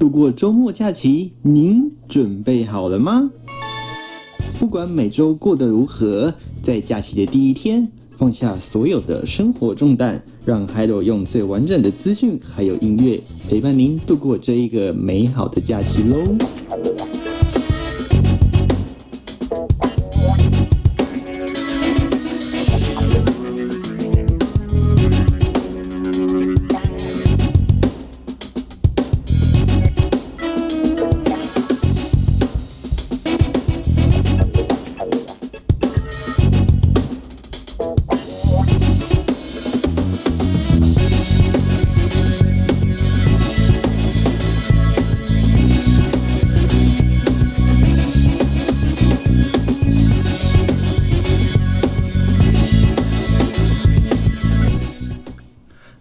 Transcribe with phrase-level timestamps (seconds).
[0.00, 3.30] 度过周末假期，您准备好了吗？
[4.58, 16.16] 不管每周过得如何，在假期的第一天，放下所有的生活重担，让海螺用最完整的资讯还有音乐陪伴您度过这一个美好的假期喽。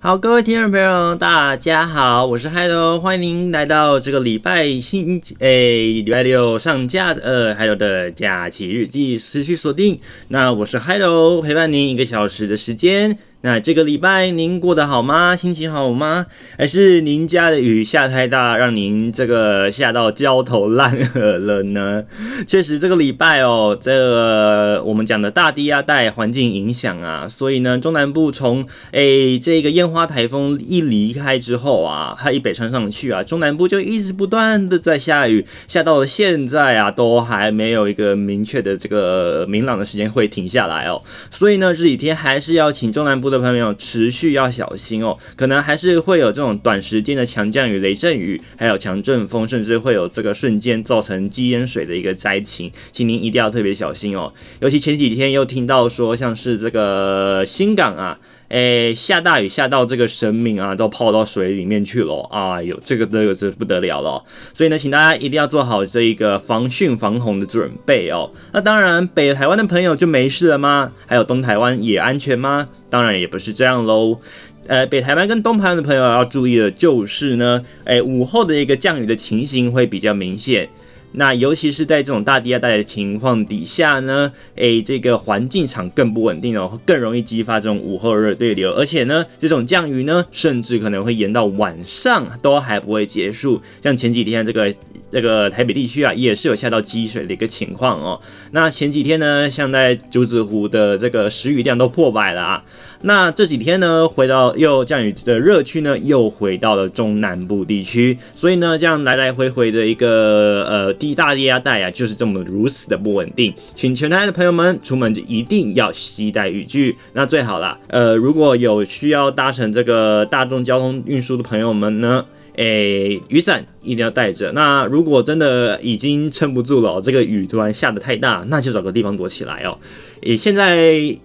[0.10, 10.00] 好，各位听众朋友，大家好，我是嗨喽欢迎您来到这个礼拜星诶礼拜六上架的呃还有的假期日记，持续锁定。
[10.30, 13.20] 那我是嗨喽陪伴您一个小时的时间。
[13.42, 15.34] 那这个礼拜您过得好吗？
[15.34, 16.26] 心情好吗？
[16.58, 22.04] 还是您家的雨下太大，让您这个下到焦头烂额了呢？
[22.46, 41.02] 确实，这个礼拜哦，这我们讲的大低压带环境影响啊，所以呢，中南部从诶这个烟花台风一离开之后啊，它一北上上去啊，中南部就一直不断的在下雨，下到了现在啊，都还没有一个明确的这个明朗的时间会停下来哦。
[41.32, 43.29] 所以呢，这几天还是要请中南部。
[43.30, 54.34] 的朋友持续要小心哦，可能还是会有这种短时间的强降雨、雷阵雨，还有强阵风，甚至会有这个瞬间造成积淹水的一个灾情，请您一定要特别小心哦。
[54.62, 58.20] 尤其前几天又听到说，像是这个新港啊。
[58.50, 62.62] 诶，下大雨下到这个生命啊，都泡到水里面去了啊！
[62.62, 68.30] 有这个这个是不得了了，所以呢，请大家一定要做好这一个防汛防洪的准备哦。
[68.52, 70.92] 那当然，北台湾的朋友就没事了吗？
[71.06, 72.68] 还有东台湾也安全吗？
[72.90, 74.20] 当然也不是这样喽。
[74.68, 80.68] 呃，北台湾跟东台湾的朋友要注意的就是呢，诶，午后的一个降雨的情形会比较明显。
[81.14, 93.62] 那尤其是在这种大低压带的情况底下呢，诶，这个环境场更不稳定哦，更容易激发这种午后热对流，而且呢，这种降雨呢，甚至可能会延到晚上都还不会结束。
[93.82, 94.74] 像前几天这个
[95.12, 98.20] 这个台北地区啊，也是有下到积水的一个情况哦。
[98.52, 102.64] 那前几天呢，像在竹子湖的这个时雨量都破百了啊。
[103.02, 113.54] 那这几天呢，回到又降雨的热区呢，又回到了中南部地区，所以呢，这样来来回回的一个呃地大低压带啊，就是这么如此的不稳定。
[113.74, 117.78] 请全台的朋友们出门就一定要携带雨具，那最好啦。
[117.88, 124.52] 呃，如果有需要搭乘这个大众交通运输的朋友们呢，诶，雨伞一定要带着。
[124.54, 129.78] 那如果真的已经撑不住了，这个雨突然下的太大，那就找个地方躲起来哦。
[130.22, 131.18] 诶，现在。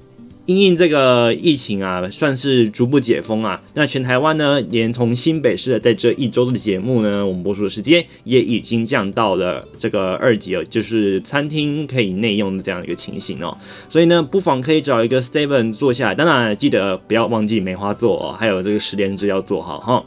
[0.47, 3.63] 因应这个疫情啊，算是逐步解封啊。
[3.73, 13.57] 那全台湾呢，连从新北市的在这一周的节目呢，我们播出的时间也已经降到了这个二级哦，就是餐厅可以内用的这样一个情形哦。
[13.89, 20.05] 所以呢，不妨可以找一个 Steven 坐下来，当然记得不要忘记梅花座哦，还有这个实联制要做好哈。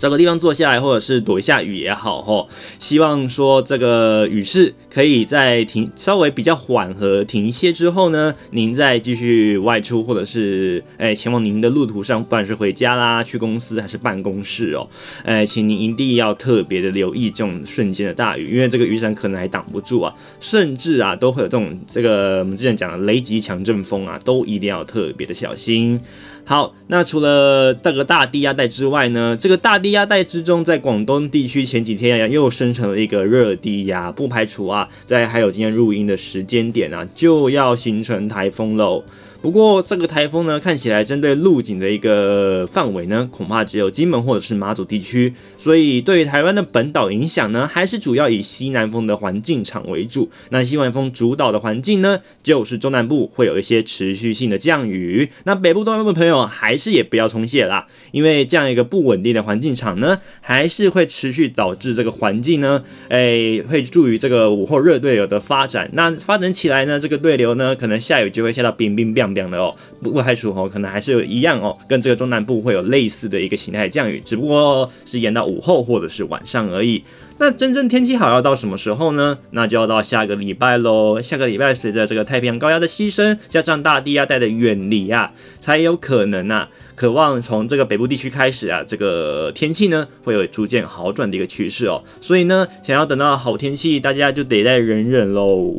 [0.00, 2.48] 找个地方坐下来，或者是躲一下雨也好吼。
[2.78, 14.88] 希望说这个雨势可以在停稍微比较缓和停歇之后呢，您再继续外出，或者是哎前往您的路途上，不管是回家啦、去公司还是办公室哦，
[15.24, 26.00] 哎，请您一定要特别的留意这种瞬间的大雨，因为这个雨伞可能还挡不住啊，甚至啊都会有这种这个我们之前讲的雷击强阵风啊，都一定要特别的小心。
[26.42, 39.02] 好，那除了这个大低压带之外呢，这个大低压带之中，在广东地区前几天又生成了一个热低压，不排除啊，在还有今天录音的时间点啊，就要形成台风喽。
[39.42, 50.28] 不过这个台风呢，看起来针对陆警的一个范围呢，恐怕只有金门或者是马祖地区，所以对于台湾的本岛影响呢，还是主要以西南风的环境场为主。
[50.50, 55.30] 那西南风主导的环境呢，就是中南部会有一些持续性的降雨。
[55.44, 65.88] 那北部、东南部的朋友还是也不要松懈啦，因为这样一个不稳定的环境场呢，还是会持续导致这个环境呢，诶，会助于这个午后热对流的发展。
[65.94, 69.29] 那发展起来呢，这个对流呢，可能下雨就会下到冰冰冰。
[69.34, 77.02] 凉凉的哦，不过排除哦，可能还是一样哦，跟这个中南部会有类似的一个形态降雨，只不过是延到午后或者是晚上而已。
[77.38, 79.38] 那真正天气好要到什么时候呢？
[79.52, 81.18] 那就要到下个礼拜喽。
[81.22, 92.04] 下个礼拜随着这个太平洋高压的牺牲，加上大地压带的远离啊，才有可能啊，渴望从这个北部地区开始啊，这个天气呢会有逐渐好转的一个趋势哦。
[92.20, 95.78] 所以呢，想要等到好天气，大家就得再忍忍喽。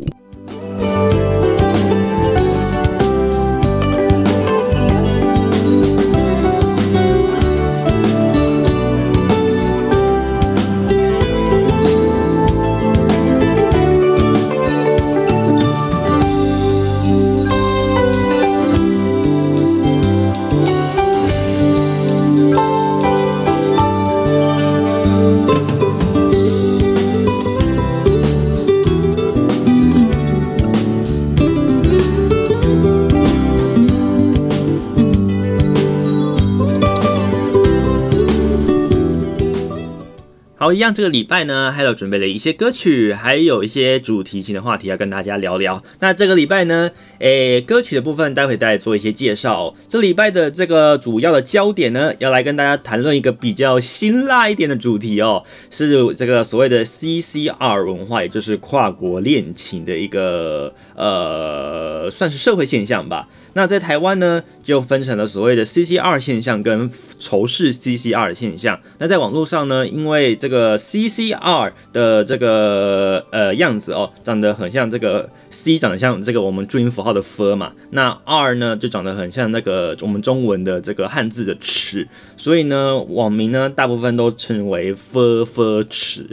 [40.62, 45.82] 好，一样这个礼拜呢，还有准备了一些歌曲，还有一些主题性的话题要跟大家聊聊。
[45.98, 49.74] 那这个礼拜呢，诶，歌曲的部分待会再做一些介绍。
[49.88, 63.28] 这礼拜的这个主要的焦点呢，要来跟大家谈论一个比较辛辣一点的主题哦，是这个所谓的 CCR 文化，也就是跨国恋情的一个呃，算是社会现象吧。
[63.54, 68.80] 那在台湾呢，就分成了所谓的 CCR 现象跟仇视 CCR 的现象。
[68.98, 77.72] 那在网络上呢，因为这个 CCR 的这个呃样子哦，长得很像这个 C，长得像这个我们注音符号的 F 嘛。
[77.90, 82.08] 那 R 呢，就长得很像那个我们中文的这个汉字的尺。
[82.36, 86.26] 所以呢，网民呢大部分都称为 F F 尺。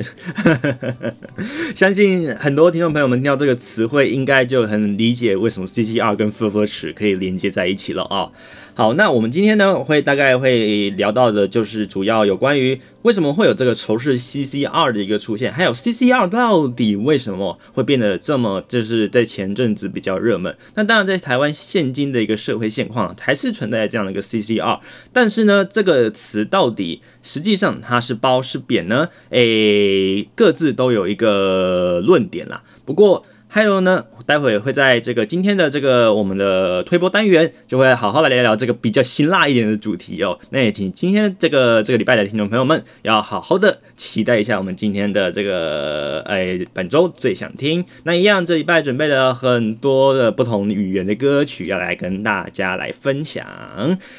[1.75, 8.31] 相信很多听众朋友们听到这个词汇，应该就很理解为什么 CCR 跟 F F 尺可以连接在一起了啊。
[8.75, 20.55] 好，那我们今天呢会大概会聊到的，就是主要有关于为什么会有这个仇视 CCR 的一个出现，还有 CCR 到底为什么会变得这么，就是在前阵子比较热门。
[20.75, 24.79] 那当然，在台湾现今的一个社会现况，还是存在这样的一个 CCR。
[25.11, 29.09] 但是呢，这个词到底实际上它是褒是贬呢？
[29.31, 32.63] 诶，各自都有一个论点啦。
[32.85, 40.37] 不过，还有呢，待会会在这个今天的这个我们的推播单元，就会好好来聊一聊这个比较辛辣一点的主题哦。
[40.51, 47.83] 那也请今天这个这个礼拜的听众朋友们，要好好的期待一下我们今天的这个哎本周最想听。
[48.03, 53.43] 那一样，这礼拜准备了很多的不同语言的歌曲要来跟大家来分享。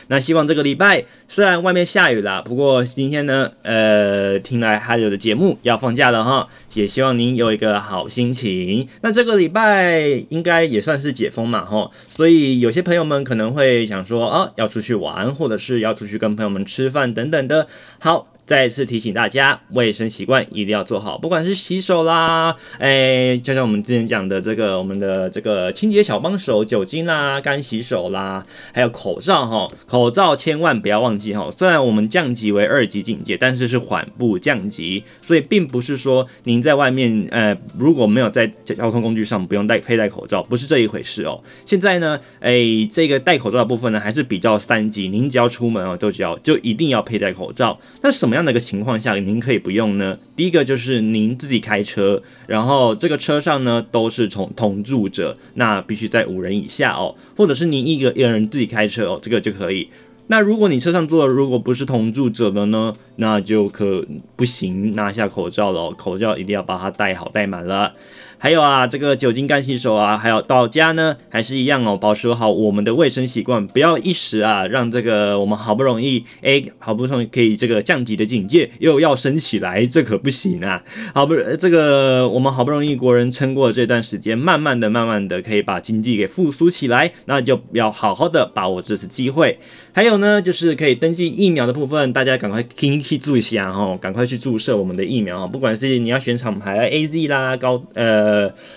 [0.08, 8.88] 那希望这个礼拜虽然外面下雨了，不过今天呢，呃，听来还有的节目要放假了哈，也希望您有一个好心情。
[9.02, 9.19] 那这。
[9.20, 10.00] 这个礼拜
[10.30, 17.66] 应该也算是解封嘛，吼，所以有些朋友们可能会想说，啊，要出去玩，或者是要出去跟朋友们吃饭等等的，
[17.98, 18.28] 好。
[18.50, 28.44] 再次提醒大家，卫生习惯一定要做好，不管是洗手啦，哎，就像我们之前讲的这个，我们的这个清洁小帮手，酒精啦、干洗手啦，
[28.74, 31.48] 还有口罩哈，口罩千万不要忘记哈。
[31.56, 41.40] 虽然我们降级为二级警戒，但是是缓步降级，所以并不是说您在外面，呃，如果没有在交通工具上不用戴佩戴口罩，不是这一回事哦。
[41.64, 42.58] 现在呢，哎，
[42.92, 47.78] 这个戴口罩的部分呢，还是比较三级，您只要出门哦，都只要就一定要佩戴口罩。
[48.02, 48.39] 那什么样？
[48.40, 50.16] 这样的一个情况下，您可以不用呢？
[50.34, 59.90] 第一个就是您自己开车，然后这个车上呢都是从同住者，那必须在五人以下哦，或者是您一个一个人自己开车哦，这个就可以。
[60.28, 64.02] 那如果你车上坐的如果不是同住者的呢，那就可
[64.36, 67.92] 不行，拿下口罩了，口罩一定要把它戴好戴满了。
[68.42, 80.82] 还有啊，这个酒精干洗手啊，还有到家呢，还是一样哦，保持好我们的卫生习惯，不要一时啊，让这个我们好不容易哎，好不容易可以这个降级的警戒又要升起来，这可不行啊！
[81.14, 89.58] 好不，这个我们好不容易国人撑过这段时间，慢慢的、慢慢的可以把经济给复苏起来，那就要好好的把握这次机会。
[89.92, 98.29] 还有呢，就是可以登记疫苗的部分，大家赶快听去注意一下哈，赶快去注射我们的疫苗，不管是你要选厂牌 AZ 啦，高呃，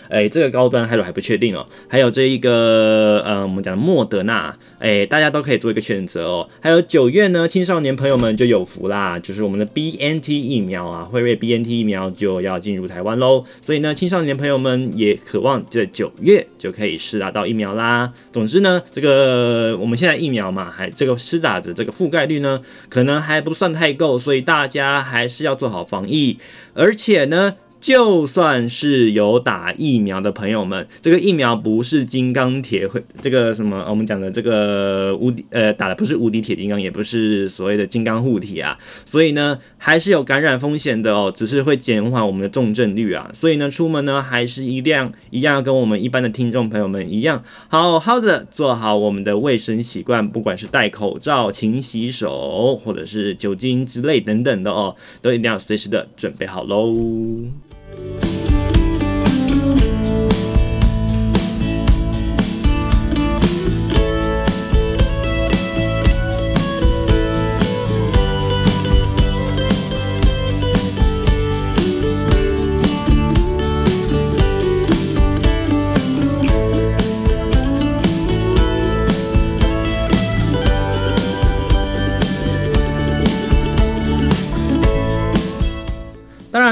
[0.07, 6.49] 哎、这个高端还有还不确定哦，还有这一个呃，我们讲的莫德纳，哎、大家都可以做一个选择哦。
[6.61, 18.13] 还有九月呢，青少年朋友们就有福啦，就是我们的 BNT 疫苗啊，辉瑞 BNT 疫苗就要进入台湾喽，所以呢，青少年朋友们也渴望在九月就可以施打到疫苗啦。
[18.31, 20.89] 总之呢，这个我们现在疫苗嘛，还。
[20.95, 26.37] 这个施打的这个覆盖率呢，可能还不算太够，所以大家还是要做好防疫。
[26.75, 56.95] 而且呢，就算是有打疫苗的朋友们，这个疫苗不是金刚铁，会这个什么我们讲的这个无敌呃打的不是无敌铁金刚，也不是所谓的金刚护体啊，所以呢还是有感染风险的哦，只是会减缓我们的重症率啊，所以呢出门呢还是一样一样要跟我们一般的听众朋友们一样，好好的做好我们的卫生习惯，不管是戴口罩、勤洗手，或者是酒精之类等等的哦，都一定要随时的准备好喽。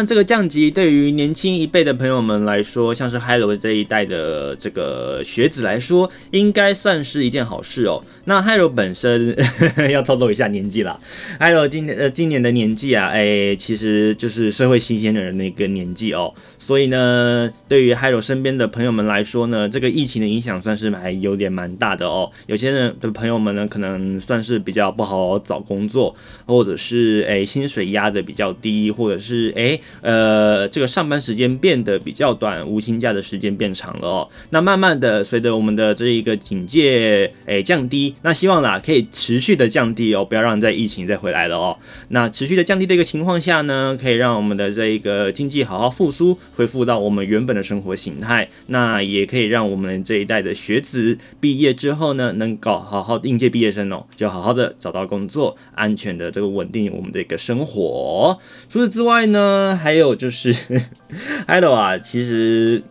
[0.05, 8.03] 这个降级对于年轻一辈的朋友们来说，像是 Hello 这一代的这个学子来说，应该算是一件好事哦。
[8.25, 9.35] 那 Hello 本身
[9.91, 10.99] 要透露一下年纪了
[11.39, 16.33] ，Hello 今年呃今年的年纪啊，哎，其实就是社会新鲜人的那个年纪哦。
[16.61, 22.29] 所以呢，对于 Hello 身边的朋友们来说呢，这个疫情的影响算是还有点蛮大的哦。
[22.45, 26.15] 有些人的朋友们呢，可能算是比较不好找工作，
[26.45, 29.79] 或者是哎薪水压得比较低，或者是哎。
[30.01, 34.29] 呃，这个上班时间变得比较短，无薪假的时间变长了哦。
[34.51, 41.75] 那慢慢的，随着我们的这一个警戒诶降低，那希望啦可以持续的降低哦，不要让在疫情再回来了哦。
[42.09, 48.49] 那持续的降低的一个情况下呢，可以让我们的这一个经济好好复苏，恢复到我们原本的生活形态。
[48.67, 58.39] 那也可以让我们这一代的学子毕业之后呢，能搞好好应届毕业生哦，就好好的找到工作，安全的这个稳定我们的一个生活。
[58.69, 59.79] 除此之外呢。
[59.81, 60.53] 还有就是，
[61.47, 62.81] Hello 啊，其实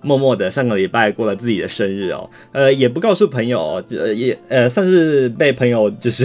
[0.00, 6.24] 默默的上个礼拜过了自己的生日哦，呃，也不告诉朋友，呃，也呃，算是被朋友就是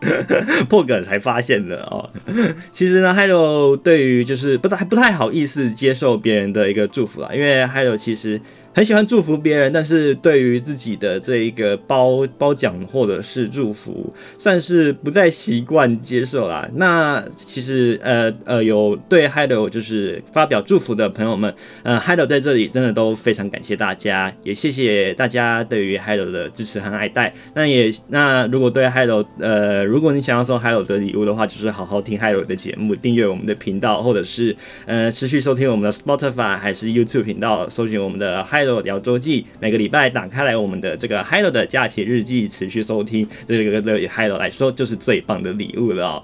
[0.68, 2.10] 破梗才发现的哦。
[2.72, 8.40] 其实呢，Hello 对于就是不太不太好意思接受别人的一个祝福啊，因为 Hello 其实。
[8.78, 16.64] 很喜欢祝福别人，但是对于自己的这一个褒褒奖或者是祝福，算是不太习惯接受啦。
[16.74, 27.34] 那其实呃呃有对 Hello 就是发表祝福的朋友们，呃 Hello 在这里真的都非常感谢大家，也谢谢大家对于 Hello 的支持和爱戴。
[27.54, 34.54] 那也那如果对 Hello 呃如果你想要送 Hello 的礼物的话，就是好好听 Hello 的节目，订阅我们的频道，或者是
[34.86, 38.67] 呃持续收听我们的 Spotify 还是 YouTube 频道，搜寻我们的 Hello。
[38.82, 46.22] 聊周记，每个礼拜打开来我们的这个 Hello 的假期日记，持续收听，这个对 Hello 来说就是最棒的礼物了。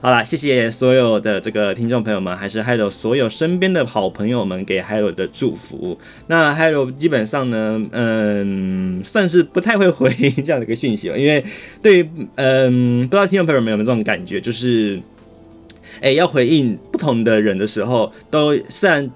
[0.00, 5.98] 好啦，谢谢所有的这个听众朋友们，还是 Hello 所有身边的好朋友们给 Hello 的祝福。
[6.28, 11.44] 那 Hello 基本上呢，嗯，算是不太会回应这样的一个讯息了，因为
[11.82, 15.00] 对于嗯，不知道听众朋友们有没有这种感觉，就是
[16.00, 19.10] 哎，要回应不同的人的时候，都虽然。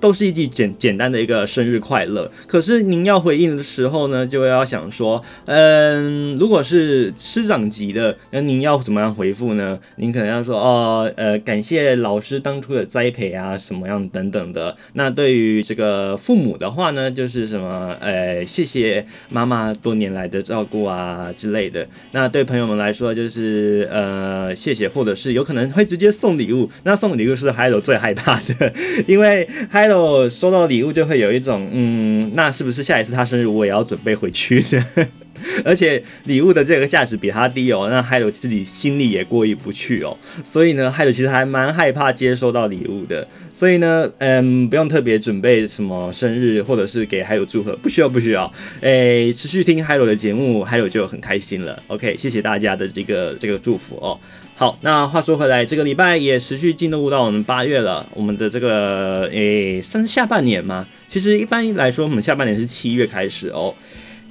[0.00, 9.78] 都是一句简简单的一个生日快乐，可是您要回应的时候呢，就要想说，嗯，如果是师长级的，那您要怎么样回复呢？
[9.96, 14.76] 您可能要说，哦，呃，感谢老师当初的栽培啊，什么样等等的。
[14.94, 21.86] 那对于这个父母的话呢，就是什么，呃，谢谢妈妈多年来的照顾啊之类的。
[22.12, 26.68] 那对朋友们来说，就是呃，谢谢，或者是有可能会直接送礼物。
[26.84, 28.72] 那送礼物是孩子最害怕的，
[29.08, 29.85] 因为孩
[30.30, 34.62] 收到礼物就会有一种，嗯，那是不是下一次他生日我也要准备回去？
[35.64, 40.16] 而且礼物的这个价值比他低哦，那 Hello 自己心里也过意不去哦。
[40.44, 43.26] 所以呢，Hello 其实还蛮害怕接收到礼物的。
[43.52, 48.52] 所以呢，嗯，不用特别准备什么生日或者是给 Hello 祝贺，不需要不需要。
[48.80, 51.82] 哎，持续听 Hello 的节目，Hello 就很开心了。
[51.86, 54.18] OK，谢谢大家的这个这个祝福哦。
[54.58, 58.06] 好，那话说回来，这个礼拜也持续进入到我们八月了。
[58.14, 60.86] 我们的这个诶，算是下半年吗。
[61.08, 63.74] 其实一般来说，我们下半年是七月开始哦。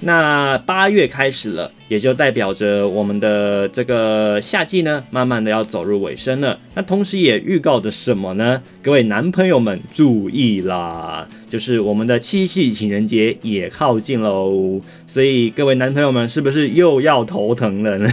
[0.00, 6.58] 那八月开始了，也就代表着我们的这个夏季呢，慢慢的要走入尾声了。
[6.74, 8.62] 那同时也预告着什么呢？
[8.82, 14.80] 各位男朋友们注意啦，就是我们的七夕情人节也靠近喽。
[15.06, 18.08] 所以各位男朋友们是不是又要头疼了呢？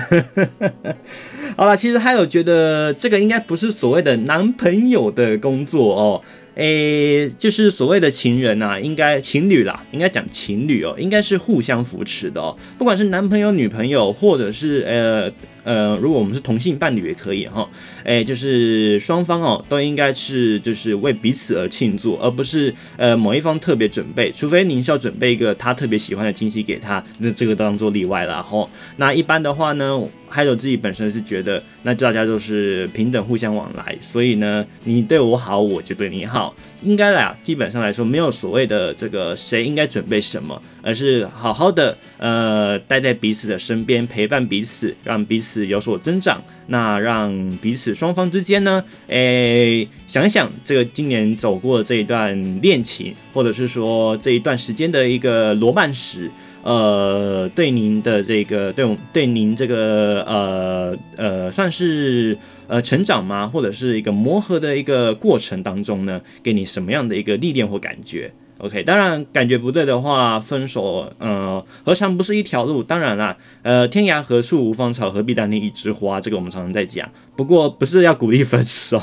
[1.57, 6.21] 好了，其实还有觉得这个应该不是所谓的男朋友的工作哦。
[6.55, 12.55] 诶、就是所谓的情人呐、应该情侣啦，应该讲情侣哦，应该是互相扶持的哦。
[12.77, 15.31] 不管是男朋友、女朋友，或者是呃
[15.63, 17.67] 呃，如果我们是同性伴侣也可以哈，
[18.03, 28.69] 哎，就是双方哦都应该是就是为彼此而庆祝，而不是呃某一方特别准备，除非您是要准备一个他特别喜欢的惊喜给他，那这个当做例外了哈。
[28.97, 29.99] 那一般的话呢，
[30.33, 46.41] 还有自己本身是觉得，那大家都是平等互相往来，所以呢，你对我好，我就对你好，应该啦，基本上来说没有所谓的这个谁应该准备什么，而是好好的呃待在彼此的身边，陪伴彼此，让彼此有所增长。
[46.67, 56.31] 那让彼此双方之间呢，诶、想想这个今年走过的这一段恋情，或者是说这一段时间的一个罗曼史，
[56.63, 63.45] 呃，对您的这个对对您这个呃呃算是呃成长吗？
[63.45, 72.81] 或者是一个磨合的一个过程当中呢，给你什么样的一个历练或感觉？OK，当然感觉不对的话，分手，呃，何尝不是一条路？
[72.81, 76.21] 当然啦，呃，天涯何处无芳草，何必单恋一枝花？
[76.21, 77.09] 这个我们常常在讲。
[77.35, 79.01] 不过不是要鼓励分手，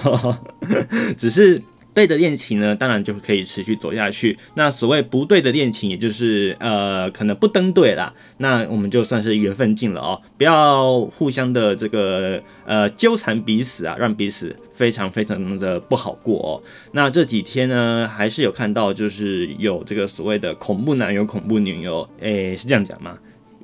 [1.17, 1.63] 只是。
[1.93, 4.39] 对的恋情呢，当然就可以持续走下去。
[4.55, 8.13] 那所谓不对的恋情，也就是呃，可能不登对啦。
[8.39, 16.63] 那我们就算是缘分尽了哦，不要互相的这个呃纠缠彼此啊，让彼此非常非常的不好过哦。
[16.93, 23.19] 那这几天呢，还是有看到，就是有这个所谓的恐怖男友、恐怖女友，诶，是这样讲吗？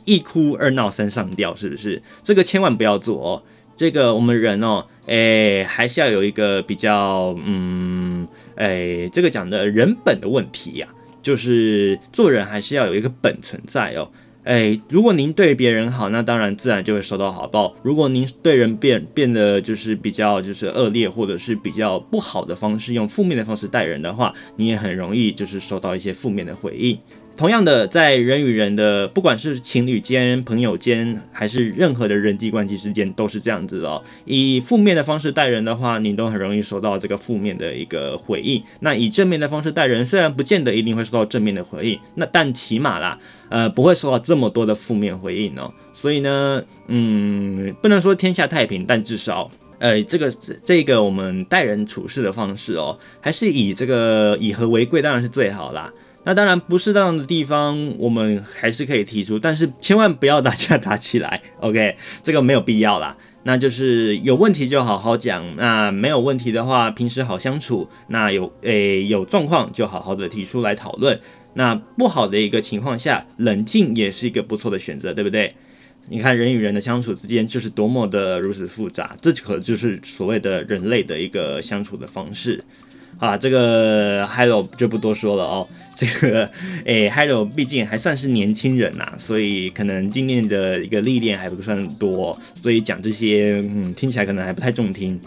[0.04, 2.00] 一哭二闹三上吊，是不是？
[2.23, 3.42] 这个千万不要做哦。
[3.76, 10.88] 这个我们人哦，诶，还是要有一个比较，嗯，诶，这个讲的人本的问题呀，
[11.23, 14.09] 就是做人还是要有一个本存在哦，
[14.45, 26.99] 诶，如果您对别人好，那当然自然就会收到好报；如果您对人变变得就是比较就是恶劣，或者是比较不好的方式，用负面的方式待人的话，你也很容易就是收到一些负面的回应。
[27.37, 34.02] 同样的，在人与人的，不管是情侣间、朋友间，还是任何的人际关系之间，都是这样子哦。
[34.25, 38.62] 以负面的方式待人的话，你都很容易收到这个负面的一个回应。
[38.81, 43.19] 那以正面的方式待人，虽然不见得一定会收到正面的回应，那但起码啦，
[43.50, 45.71] 呃，不会收到这么多的负面回应哦。
[45.93, 50.33] 所以呢，嗯，不能说天下太平，但至少，呃，这个
[50.64, 55.93] 这个我们待人处事的方式哦，还是以这个以和为贵，当然是最好啦。
[56.26, 61.97] 那当然不适当的地方，我们还是可以提出，但是千万不要打架打起来， OK？
[62.25, 63.16] 这个没有必要啦。
[63.45, 67.88] 那就是有问题就好好讲，那没有问题的话，平时好相处。
[68.09, 71.21] 那有诶、有状况就好好的提出来讨论。
[71.54, 75.54] 那不好的一个情况下，冷静也是一个不错的选择，对不对？
[76.08, 82.62] 你看人与人的相处之间就是多么的如此复杂，这可就是所谓的人类的一个相处的方式。
[83.19, 85.67] 啊，这个 Hello 就不多说了哦。
[85.95, 86.50] 这个，
[86.85, 95.19] 诶，Hello 毕竟还算是年轻人呐，所以可能经验的一个历练还不算多，所以讲这些，嗯，听起来可能还不太中听。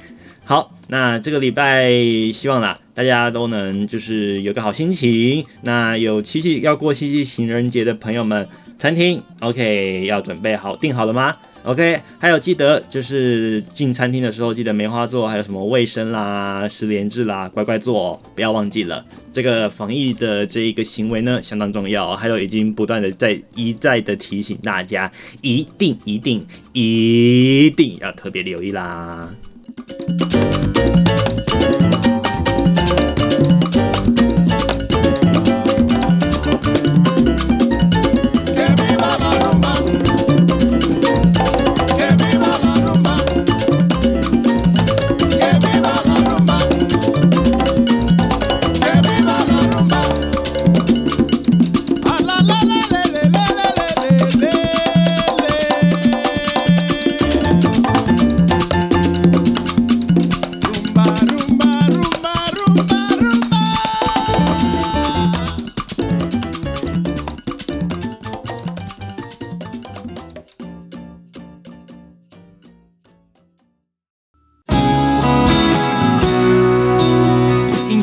[0.45, 1.91] 好，那这个礼拜
[2.31, 5.43] 希望啦，大家都能就是有个好心情。
[5.61, 8.47] 那有七夕要过七夕情人节的朋友们，
[8.77, 19.03] 餐厅 OK 要准备好，订好了吗？OK，还有记得就是进餐厅的时候记得梅花座，还有什么卫生啦、十连制啦，乖乖坐哦，不要忘记了。
[19.31, 22.15] 这个防疫的这一个行为呢，相当重要。
[22.15, 29.29] 还有已经不断的在一再的提醒大家，一定一定一定要特别留意啦。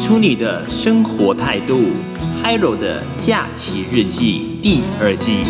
[0.06, 1.80] 出你的生活态度。
[2.44, 5.42] Hiro 的假期日记第二季。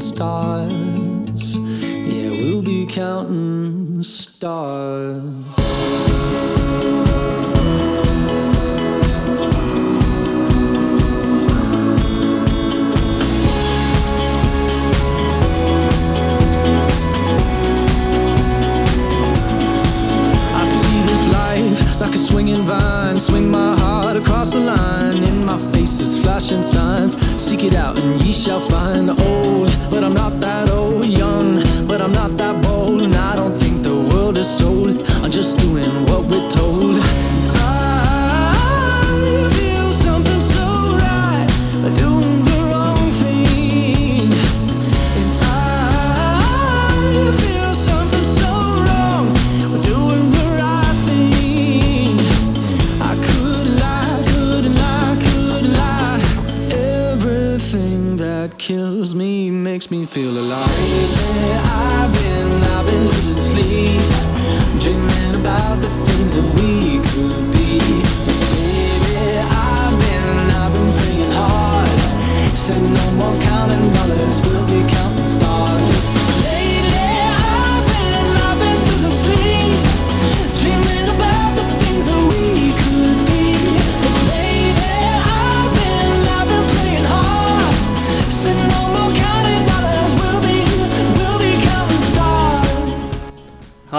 [0.00, 1.56] stars.
[1.56, 5.60] Yeah, we'll be counting stars.
[22.00, 23.20] like a swinging vine.
[23.20, 25.22] Swing my heart across the line.
[25.22, 27.14] In my face is flashing signs.
[27.40, 29.10] Seek it out and ye shall find.
[29.10, 29.59] Oh.
[35.42, 36.96] Just doing what we're told.
[37.54, 38.52] I
[39.56, 41.48] feel something so right,
[41.94, 44.30] doing the wrong thing.
[45.20, 48.50] And I feel something so
[48.84, 49.32] wrong,
[49.80, 52.20] doing the right thing.
[53.00, 56.20] I could lie, could lie, could lie.
[57.14, 61.19] Everything that kills me makes me feel alive.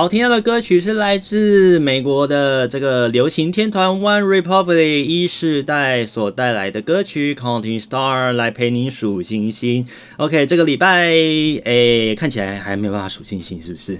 [0.01, 9.85] 好，听到的歌曲是来自美国的这个流行天团 One Republic 一世代所带来的歌曲《Counting Star》，来陪您数星星。
[10.17, 11.03] OK，这个礼拜
[11.65, 13.99] 诶，看起来还没有办法数星星，是不是？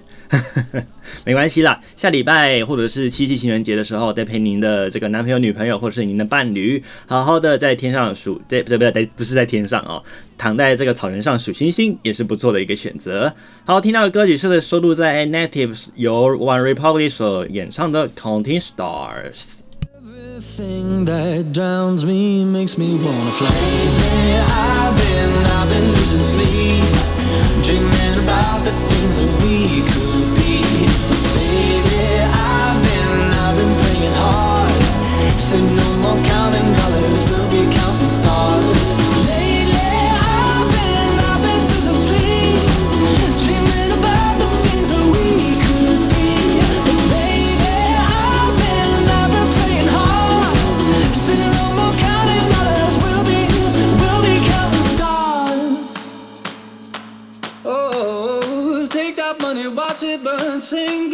[1.24, 8.78] 没关系啦，下礼拜或者是七夕情人节的时候，再陪您的这个男朋友、女朋友或者是您的伴侣，好好的在天上数，对不对？
[8.80, 10.02] 不对，不是在天上哦，
[10.42, 13.32] 躺在这个草原上数星星，也是不错的一个选择。
[13.64, 19.36] 好，听到的歌曲是收录在 Natives 由 One Republic 所演唱的《Counting Stars》。
[20.02, 23.52] Everything that drowns me makes me wanna fly.
[23.52, 26.82] Lately, I've been, I've been losing sleep,
[27.62, 29.51] dreaming about the things that we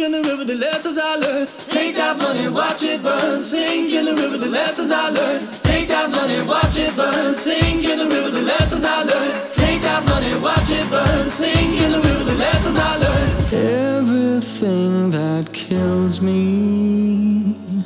[0.08, 1.48] in the river, the lessons I learned.
[1.58, 5.42] Take that money, watch it burn, sink in the river, the lessons I learned.
[5.70, 9.50] Take that money, watch it burn, sink in the river, the lessons I learned.
[9.50, 13.32] Take that money, watch it burn, sink in the river, the lessons I learned.
[13.52, 17.84] Everything that kills me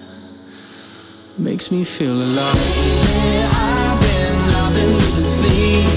[1.38, 2.54] makes me feel alive.
[2.54, 5.91] I've been, I've been losing sleep,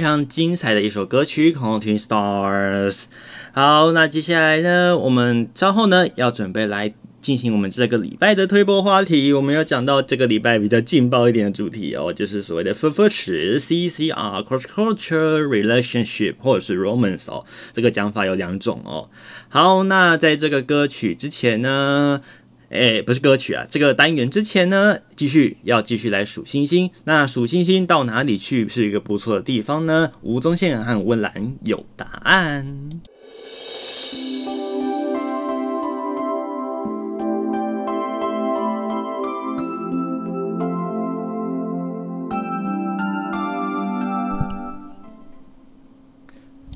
[0.00, 2.92] 非常精彩的一首歌曲《Counting Stars》。
[3.52, 9.30] 好，那接下来呢，我们稍后呢要准备来进行我们这个礼拜的推播话题。
[9.34, 19.10] 我们要讲到这个礼拜比较劲爆一点的主题哦，就是所谓的 FF 词 CCR Cross Culture Relationship 或者是 Romance 哦，这个讲法有两种哦。
[19.50, 22.22] 好，那在这个歌曲之前呢，
[22.70, 26.88] 哎，不是歌曲啊，这个单元之前呢，继续要继续来数星星。
[27.02, 30.12] 那数星星到哪里去是一个不错的地方呢？
[30.22, 32.88] 吴宗宪和温岚有答案。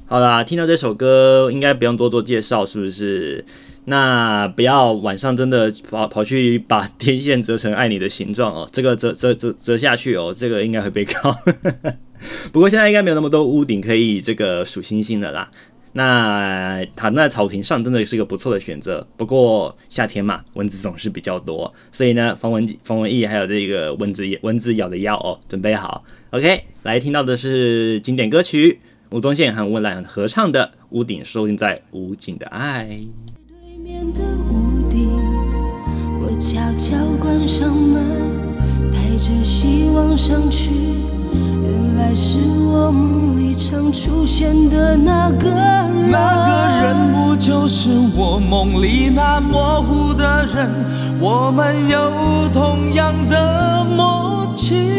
[0.06, 3.44] 好啦，听到这首歌应该不用多做介绍，是不是？
[3.86, 11.36] 那不要晚上真的跑跑去把天线折成爱你的形状哦， 这个折折折折下去哦，这个应该会被告。
[12.52, 15.50] 不过现在应该没有那么多屋顶可以这个数星星的啦。
[15.96, 19.06] 那躺在草坪上真的是一个不错的选择。
[19.16, 26.02] 不过夏天嘛，蚊子总是比较多，所以呢，防蚊防蚊液还有这个蚊子蚊子咬的药哦，准备好。
[26.30, 32.88] OK，来听到的是经典歌曲，吴宗宪和温岚合唱的《屋顶》，收录在《无尽的爱》。
[33.84, 35.10] 对面的屋顶，
[36.18, 38.02] 我悄悄关上门，
[38.90, 40.70] 带着希望上去。
[41.62, 46.10] 原来是我梦里常出现的那个人。
[46.10, 46.50] 那个
[46.82, 50.70] 人不就是我梦里那模糊的人？
[51.20, 54.93] 我们有同样的默契，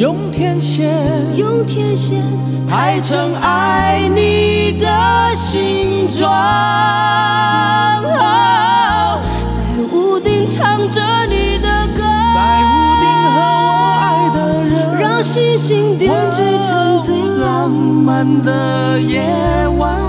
[0.00, 0.90] 用天线，
[1.36, 2.22] 用天线
[2.66, 4.86] 排成爱你的
[5.34, 6.32] 形状。
[9.52, 9.60] 在
[9.92, 12.02] 屋顶唱着你的歌，
[12.34, 19.20] 在屋顶和我爱的人，让星星点缀成最浪漫的夜
[19.76, 20.00] 晚。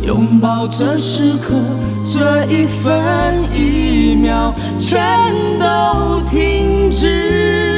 [0.00, 1.52] 拥抱这时刻，
[2.10, 4.98] 这一分一秒全
[5.58, 7.75] 都停止，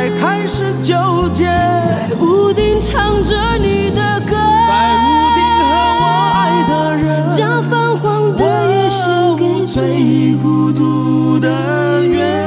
[0.00, 1.44] 爱开始纠结。
[1.44, 4.34] 在屋顶唱着你的歌，
[4.66, 5.04] 在屋
[5.36, 5.68] 顶和
[6.00, 12.42] 我爱的人，将泛黄的夜献给最孤独的月。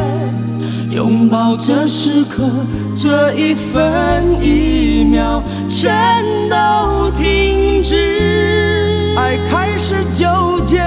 [0.90, 2.50] 拥抱这时刻，
[2.96, 9.14] 这一分一秒全都停止。
[9.16, 10.82] 爱开始纠结，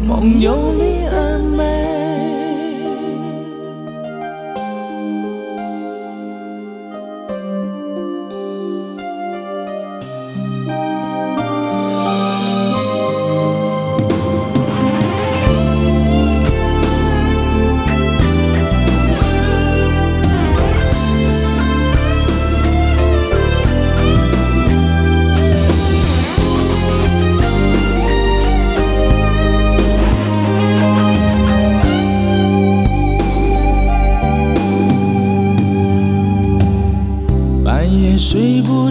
[0.00, 2.15] 梦有你而美。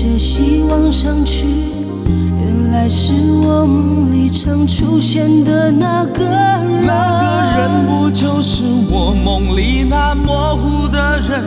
[0.00, 1.44] 带着希望上去，
[2.38, 3.12] 原来是
[3.44, 6.86] 我梦里常出现的那个人。
[6.86, 11.44] 那个人不就是我梦里那模糊的人？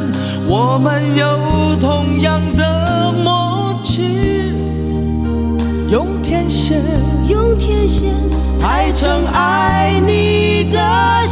[0.48, 4.04] 我们有同样的默契，
[5.89, 6.80] 用天线，
[7.28, 8.13] 用天线
[8.62, 11.23] 排成爱你的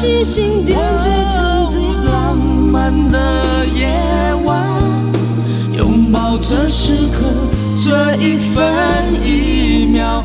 [0.00, 3.92] 星星点缀成最浪漫的夜
[4.44, 4.64] 晚，
[5.76, 7.26] 拥抱这时刻，
[7.82, 8.64] 这一分
[9.26, 10.22] 一秒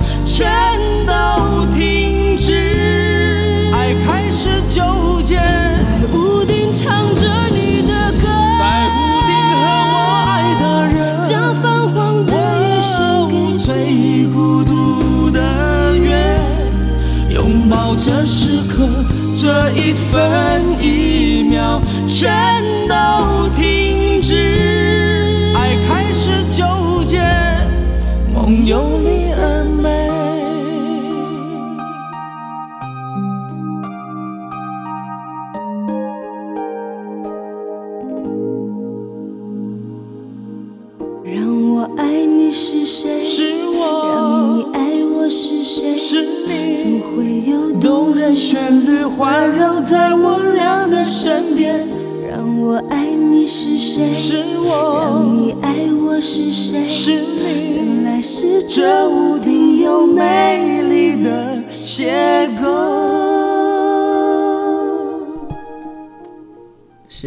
[20.13, 20.62] 这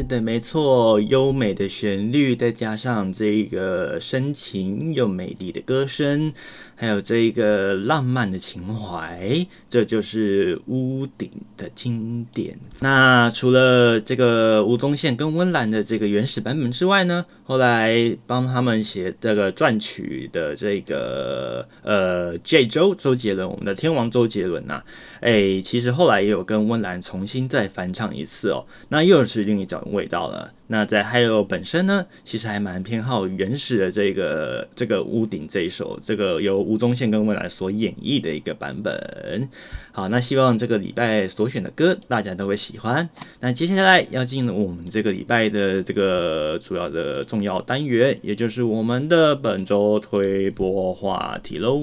[0.08, 6.32] 对，没错，优美的旋律，再加上这个深情又美丽的歌声，
[6.76, 12.56] 还有这一个浪漫的情怀，这就是屋顶的经典。
[12.80, 24.84] 那除了这个吴宗宪跟温岚的这个原始版本之外呢，后来帮他们写这个撰曲的这个呃 J 周周杰伦，我们的天王周杰伦呐、啊，
[25.20, 30.52] 哎，其实后来也有跟温岚重新再翻唱一次哦，那又是另一种味道了。
[30.68, 39.48] 那在 Hido 本身呢，其实还蛮偏好原始的这个这个屋顶这一首，这个由吴宗宪跟温岚所演绎的一个版本。
[39.92, 43.08] 好，那希望这个礼拜所选的歌大家都会喜欢。
[43.40, 51.80] 那接下来要进入我们这个礼拜的这个主要的重要单元，也就是我们的本周推播话题喽。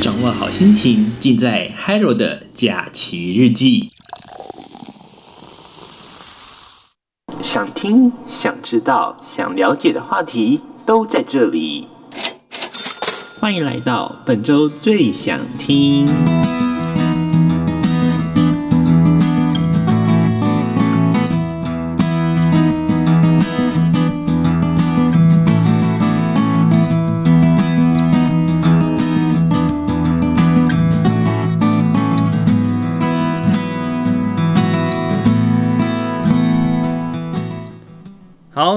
[0.00, 3.90] 掌握好心情，尽在 Hiro 的假期日记。
[7.42, 11.88] 想听、想知道、想了解的话题都在这里。
[13.40, 16.06] 欢迎来到本周最想听。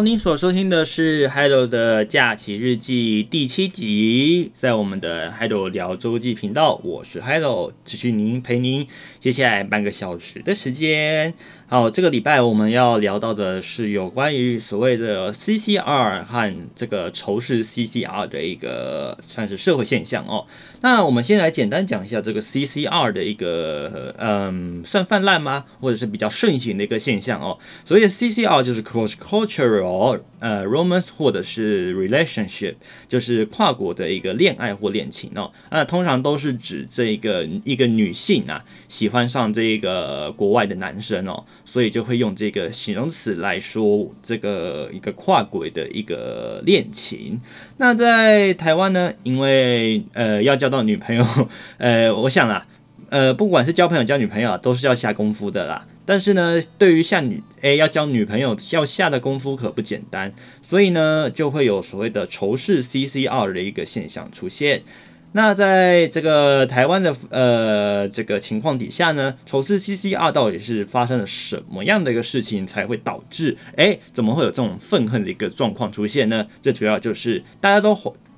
[0.05, 8.85] 您所收听的是 Hello 的假期日记第七集，在我们的 Hello 聊周记频道，我是 Hello，持续您陪您
[9.19, 11.33] 接下来半个小时的时间。
[11.67, 20.45] 好，这个礼拜我们要聊到的是有关于所谓的 CCR 和这个仇视 CCR 的一个算是社会现象哦。
[20.81, 25.65] 那我们先来简单讲一下这个 CCR 的一个嗯，算泛滥吗？
[25.81, 27.57] 或者是比较盛行的一个现象哦。
[27.83, 32.75] 所谓的 CCR 就是 cross cultural 呃 romance 或者是 relationship，
[33.07, 35.51] 就是跨国的一个恋爱或恋情哦。
[35.71, 41.43] 那通常都是指这个一个女性啊喜欢上这个国外的男生哦。
[41.65, 47.39] 所以就会用这个形容词来说这个一个跨国的一个恋情。
[47.77, 51.25] 那在台湾呢，因为呃要交到女朋友，
[51.79, 52.67] 呃，我想啦，
[53.09, 55.87] 呃，不管是交朋友交女朋友都是要下功夫的啦。
[56.05, 64.83] 但是呢，对于下女，诶，要交女朋友要下的功夫可不简单，所以呢，就会有所谓的仇视 CCR 的一个现象出现。
[65.31, 76.47] 那在这个台湾的呃这个情况底下呢，仇视 CCR 到底是发生了什么样的一个事情才会导致诶，怎么会有这种愤恨的一个状况出现呢？
[76.61, 77.93] 这主要就是大家都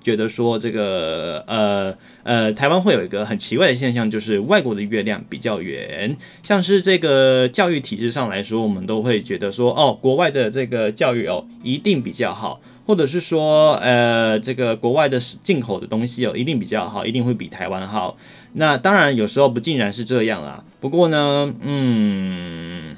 [0.07, 1.93] 觉得说这个呃
[2.23, 12.61] 呃台湾会有一个很奇怪的现象，就是外国的月亮比较圆，像是这个教育体制上来说，我们都会觉得说哦，国外的这个教育哦一定比较好。
[12.87, 18.15] 或者是说，呃，这个国外的进口的东西哦，一定比较好，一定会比台湾好。
[18.53, 20.63] 那当然有时候不尽然是这样啊。
[20.79, 22.95] 不过呢，嗯，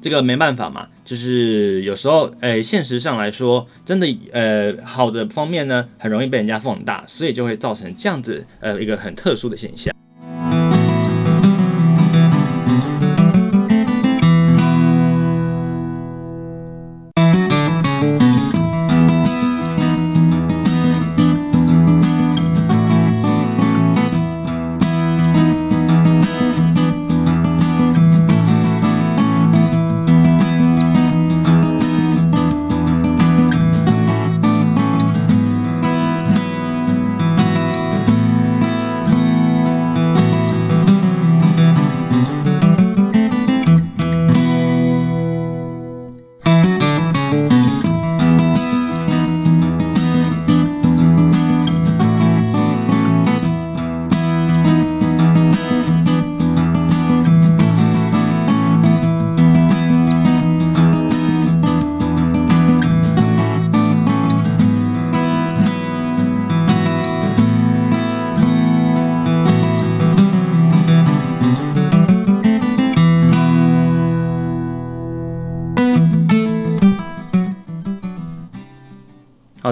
[0.00, 9.94] 这个没办法嘛，就是有时候，呃，现实上来说，真的，呃，好的方面呢，很容易被人家放大，所以就会造成这样子，呃，一个很特殊的现象。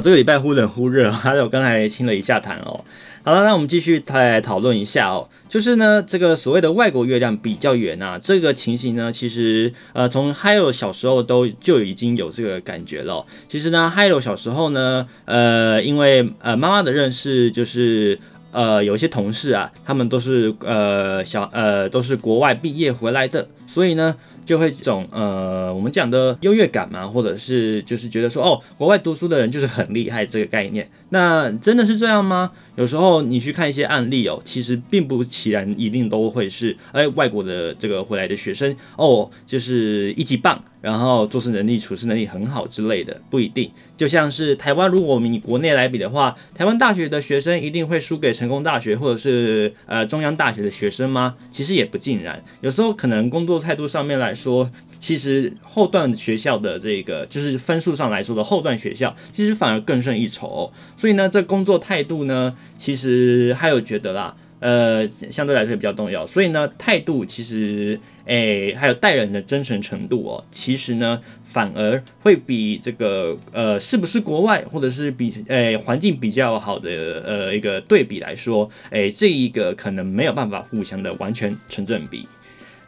[0.07, 2.85] 这个礼拜忽冷忽热， 还有刚才清了一下痰哦。
[3.25, 5.29] 好了，那我们继续再讨论一下哦。
[5.49, 13.27] 就是呢，这个所谓的外国月亮比较圆啊，这个情形呢，其实呃，从 Hiro 小时候都就已经有这个感觉了。
[13.49, 18.17] 其实呢，Hiro 小时候呢，呃，因为呃妈妈的认识，就是
[18.53, 24.15] 呃有些同事啊，他们都是呃小呃都是国外毕业回来的，所以呢。
[24.47, 32.53] 就会一种呃，我们讲的优越感嘛，或者是就是觉得说，哦，国外读书的人就是很厉害这个概念，那真的是这样吗？
[32.77, 40.63] 有时候你去看一些案例哦，其实并不其然一定都会是，哎，外国的这个回来的学生哦，就是一级棒。
[40.83, 43.69] 然后做事能力、处事能力很好之类的，不一定。
[43.97, 51.35] 就像是台湾，如果我们以国内来比的话，台湾大学的学生一定会输给成功大学或者是呃中央大学的学生吗？
[51.51, 52.41] 其实也不尽然。
[52.61, 54.71] 有时候可能工作态度上面来说，
[55.07, 60.73] 其实后段学校的这个就是分数上来说的后段学校，其实反而更胜一筹。
[60.97, 64.35] 所以呢，这工作态度呢，其实还有觉得啦。
[64.59, 66.27] 呃，相对来说比较重要。
[66.27, 82.27] 所以呢，态度其实，诶，还有待人的真诚程度哦，其实呢，反而会比这个呃，是不是国外，或者是比诶环境比较好的呃一个对比来说，诶，这一个可能没有办法互相的完全成正比。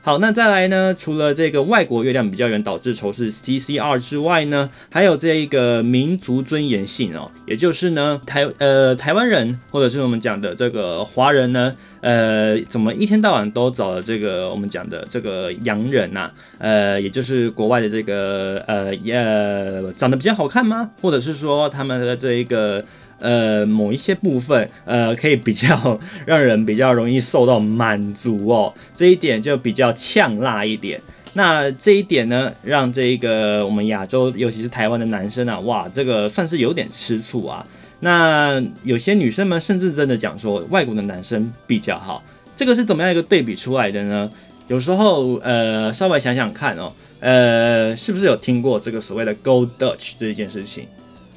[0.09, 0.94] 好，那再来呢？
[0.98, 20.90] 除了这个外国月亮比较圆导致仇视 CCR 之外呢，还有这一个民族尊严性哦，也就是呢台呃台湾人或者是我们讲的这个华人呢，呃，怎么一天到晚都找了这个我们讲的这个洋人呐、呃，也就是国外的这个呃呃长得比较好看吗？
[21.02, 22.82] 或者是说他们的这一个。
[23.18, 31.00] 呃，某一些部分，呃，可以比较让人比较容易受到满足哦，这一点就比较呛辣一点。
[31.34, 37.64] 那这一点呢，让这个我们亚洲，尤其是台湾的男生啊，哇，这个算是有点吃醋啊。
[38.00, 42.22] 那有些女生们甚至真的讲说，外国的男生比较好，
[42.56, 44.30] 这个是怎么样一个对比出来的呢？
[44.68, 50.86] 有时候，呃，稍微想想看哦，呃，是不是有听过这个所谓的 Go Dutch 这一件事情？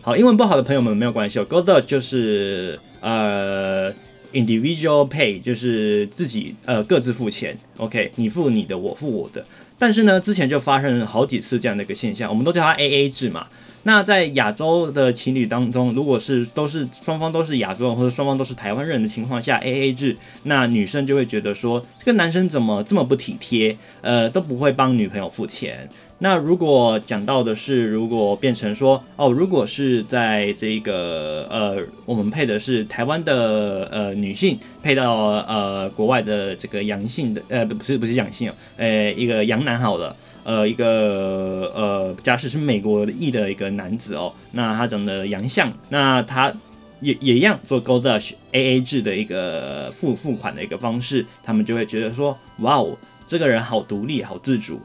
[0.04, 1.46] 好，英文不好的朋友们没有关系哦。
[1.46, 3.94] Go Dutch 就是呃
[4.34, 7.56] individual pay，就是自己呃各自付钱。
[7.78, 9.46] OK，你付你的，我付我的。
[9.78, 13.46] 但是呢，之前就发生了好几次这样的一个现象，我们都叫它 AA 制嘛。
[13.84, 25.88] 那在亚洲的情侣当中，如果是都是双方都是亚洲人或者双方都是台湾人的情况下，AA 制，那女生就会觉得说，这个男生怎么这么不体贴，呃，都不会帮女朋友付钱。
[26.24, 35.16] 那如果讲到的是，如果变成说哦，如果是在这个呃，我们配的是台湾的呃女性配到
[35.48, 46.54] 呃国外的这个阳性的呃不是不是阳性哦，呃一个洋男好了，呃一个呃假设是美国裔的一个男子哦，那他长得洋相，那他
[47.00, 52.96] 也也一样做 Go Dutch AA 制的一个付付款的一个方式，他们就会觉得说哇哦，
[53.26, 54.80] 这个人好独立，好自主。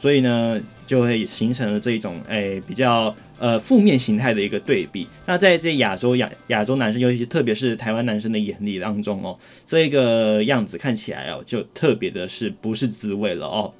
[0.00, 5.06] 所以呢，就会形成了这一种诶、比较呃负面形态的一个对比。
[5.26, 13.74] 那在这亚洲亚亚洲男生，尤其特别是台湾男生的眼里当中哦，这个样子看起来哦，就特别的是不是滋味了哦。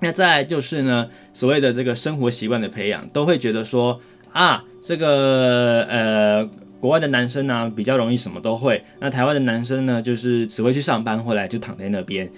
[0.00, 4.00] 那再就是呢，所谓的这个生活习惯的培养，都会觉得说
[4.32, 12.28] 啊，这个呃国外的男生呢、比较容易什么都会，那台湾的男生呢就是只会去上班，回来就躺在那边。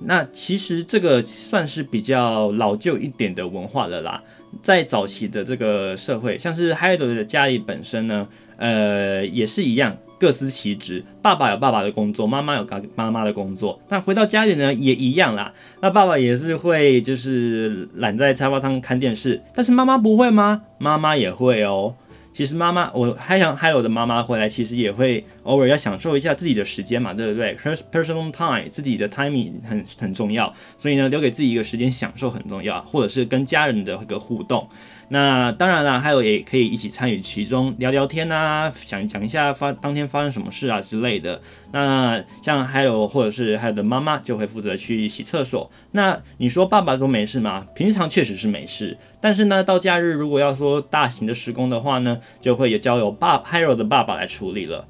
[0.00, 4.22] 那其实这个算是比较老旧一点的文化了啦。
[4.62, 8.26] 在早期的这个社会，像是 Hyde 的家里本身呢，
[8.56, 11.04] 呃，也是一样，各司其职。
[11.20, 13.78] 爸爸有爸爸的工作，妈妈有妈妈的工作。
[13.86, 15.52] 但回到家里呢，也一样啦。
[15.82, 20.62] 那爸爸也是会就是懒在沙发上看电视，但是妈妈不会吗？
[20.78, 21.94] 妈妈也会哦。
[22.32, 34.68] 其实妈妈，我还想还有的妈妈回来，其实也会偶尔要享受一下自己的时间嘛，对不对？Personal time，自己的 timing 很很重要，所以呢，留给自己一个时间享受很重要，或者是跟家人的一个互动。
[35.10, 41.40] 那当然啦，还有也可以一起参与其中，聊聊天啊，想讲一下发当天发生什么事啊之类的。
[41.72, 45.70] 那像还有或者是还有的妈妈就会负责去洗厕所。
[45.92, 47.66] 那你说爸爸都没事吗？
[47.74, 54.86] 平常确实是没事，但是呢，到假日如果要说大型的施工的话呢，就会也交由爸 Hiro 的爸爸来处理了。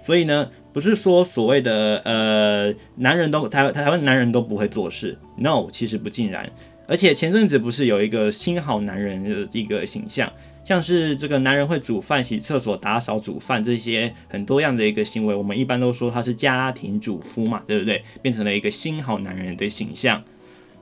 [0.00, 6.50] 所以呢，不是说所谓的呃男人都台台湾男人都不会做事，No，其实不尽然。
[6.90, 10.30] 而且前阵子不是有一个新好男人的一个形象，
[10.64, 18.02] 像是这个男人会煮饭、洗厕所、打扫、煮饭这些很多样的一个行为，我们一般都说他是家庭主夫嘛，对不对？
[18.20, 20.20] 变成了一个新好男人的形象。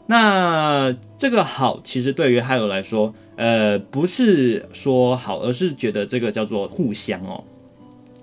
[0.06, 7.44] 那这个好，其实对于海尔来说，呃，不是说好，而是觉得这个叫做互相哦。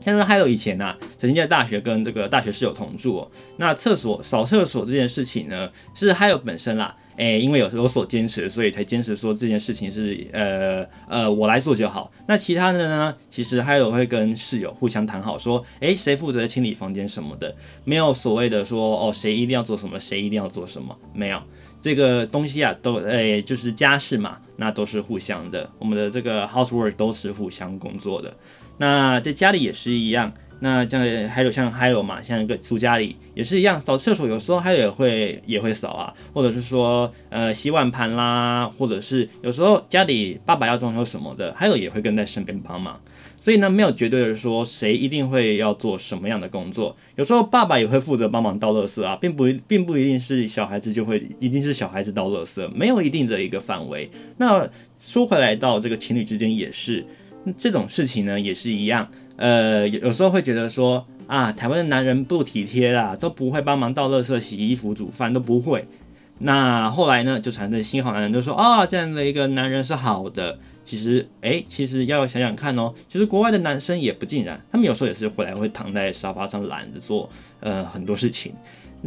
[0.02, 6.98] 像是海尔以前啊，曾经在大学跟这个大学室友同住哦，那厕所扫厕所这件事情呢，是海尔本身啦。
[7.18, 12.12] 诶、因为有有所坚持，所以才坚持说这件事情是呃呃我来做就好。
[12.28, 21.42] 那其他的呢，其实还有会跟室友互相谈好，说，诶，谁负责清理房间什么的，没有所谓的说哦，谁一定要做什么，谁一定要做什么，没有
[21.82, 28.36] 这个东西啊，都诶、就是家事嘛，那都是互相的，我们的这个 housework 都是互相工作的。
[28.78, 30.34] 那在家里也是一样。
[30.60, 43.00] 那这样还有像还有嘛，像一个住家里也是一样，扫厕所有时候还有会也会扫啊，或者是说呃洗碗盘啦，或者是有时候家里爸爸要装修什么的，还有也会跟在身边帮忙。
[43.38, 46.96] 所以呢，没有绝对的说谁一定会要做什么样的工作。
[47.16, 54.10] 有时候爸爸也会负责帮忙倒垃圾啊，并不并不一定是小孩子就会一定是小孩子倒垃圾，没有一定的一个范围。
[54.38, 57.06] 那说回来到这个情侣之间也是
[57.56, 59.08] 这种事情呢，也是一样。
[59.38, 65.88] 呃，有时候会觉得说啊，台湾的男人不体贴啦，都不会帮忙倒垃圾、洗衣服、煮饭，都不会。
[66.40, 70.58] 那后来呢，就产生新好男人，就说啊，这样的一个男人是好的。
[70.84, 77.28] 其实，哎，其实要想想看哦，其实国外的男生也不尽然，他们有时候也是回来会躺在沙发上懒得做，
[77.60, 78.54] 呃，很多事情。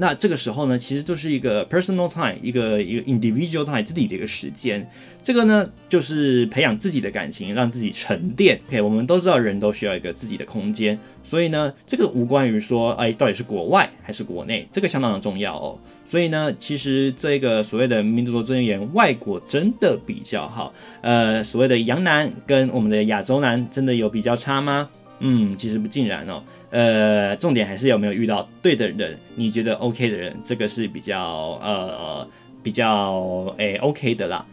[0.00, 4.88] 那这个时候呢，其实就是一个 personal time，一个一个 individual time，自己的一个时间。
[5.24, 8.60] 这个呢，就是培养自己的感情，让自己沉淀。
[8.68, 15.76] OK，我们都知道人都需要一个自己的空间，所以呢，这个无关于说，哎，到底是国外还是国内，这个相当的重要哦。
[16.06, 20.72] 所以呢，其实这个所谓的民族的尊严，外国真的比较好。
[21.02, 24.88] 呃，所谓的洋男跟我们的亚洲男，真的有比较差吗？
[25.20, 26.44] 嗯，其实不尽然哦。
[26.70, 32.28] 呃，重点还是有没有遇到对的人，你觉得 OK 的人，这个是比较呃
[32.62, 34.44] 比较诶、OK 的啦。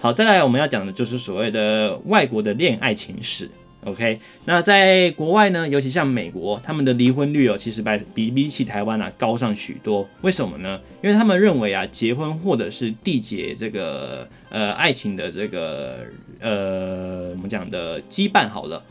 [0.00, 3.48] 好，再来我们要讲的就是所谓的外国的恋爱情史。
[3.84, 10.06] OK，那在国外呢，尤其像美国，他们的离婚率哦，其实比比起台湾啊高上许多。
[10.20, 10.78] 为什么呢？
[11.02, 16.00] 因为他们认为啊，结婚或者是缔结这个呃爱情的这个
[16.40, 18.82] 呃我们讲的羁绊好了。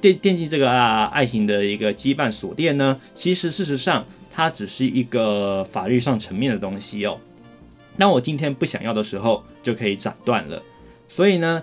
[0.00, 7.18] 奠奠定这个啊爱情的一个羁绊锁链呢，其实事实上它只是一个法律上层面的东西哦。
[7.96, 10.62] 那我今天不想要的时候就可以斩断了。
[11.08, 11.62] 所以呢，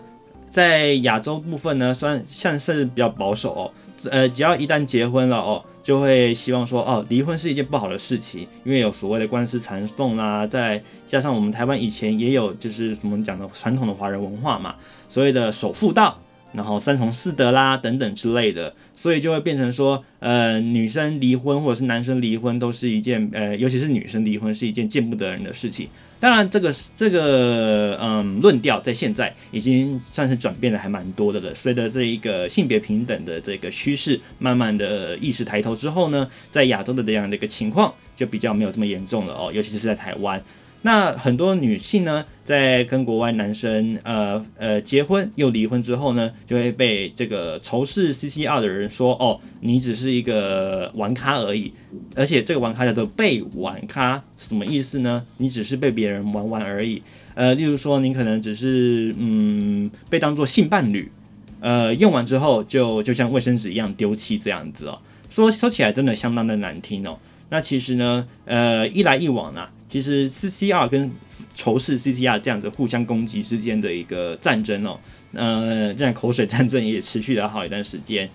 [0.49, 3.71] 在亚洲部分呢，虽然像是比较保守哦，
[4.11, 14.75] 呃，只要一旦结婚了哦，就会希望说哦，离婚是一件不好的事情，因为有所谓的官司缠讼啦，再加上我们台湾以前也有就是什么讲的传统的华人文化嘛，
[15.09, 16.19] 所谓的守妇道。
[16.57, 25.87] 然后三从四德啦等等之类的，所以就会变成说，呃，女生离婚或者是男生离婚都是一件，呃，尤其是女生离婚是一件见不得人的事情。
[26.19, 31.53] 当然，这个这个嗯论调在现在已经算是转变的还蛮多的了。
[31.53, 40.41] 随着这一个性别平等的这个趋势慢慢的意识抬头之后呢，在亚洲的这样的一个情况就比较没有这么严重了哦，尤其是在台湾。
[40.83, 51.73] 那很多女性呢，在跟国外男生呃呃结婚又离婚之后呢，就会被这个仇视 CCR 的人说哦，你只是一个玩咖而已，
[52.15, 55.25] 而且这个玩咖叫做被玩咖，什么意思呢？
[55.37, 57.01] 你只是被别人玩玩而已。
[57.33, 61.11] 呃，例如说你可能只是嗯被当做性伴侣，
[61.59, 64.99] 呃用完之后就就像卫生纸一样丢弃这样子哦，
[65.29, 67.19] 说说起来真的相当的难听哦。
[67.49, 69.73] 那其实呢，呃一来一往啊。
[69.89, 71.11] 其实 CCR 跟
[71.55, 74.99] 仇视 CCR 这样子互相攻击之间的一个战争哦，
[75.33, 78.29] 呃，这样口水战争也持续了好一段时间。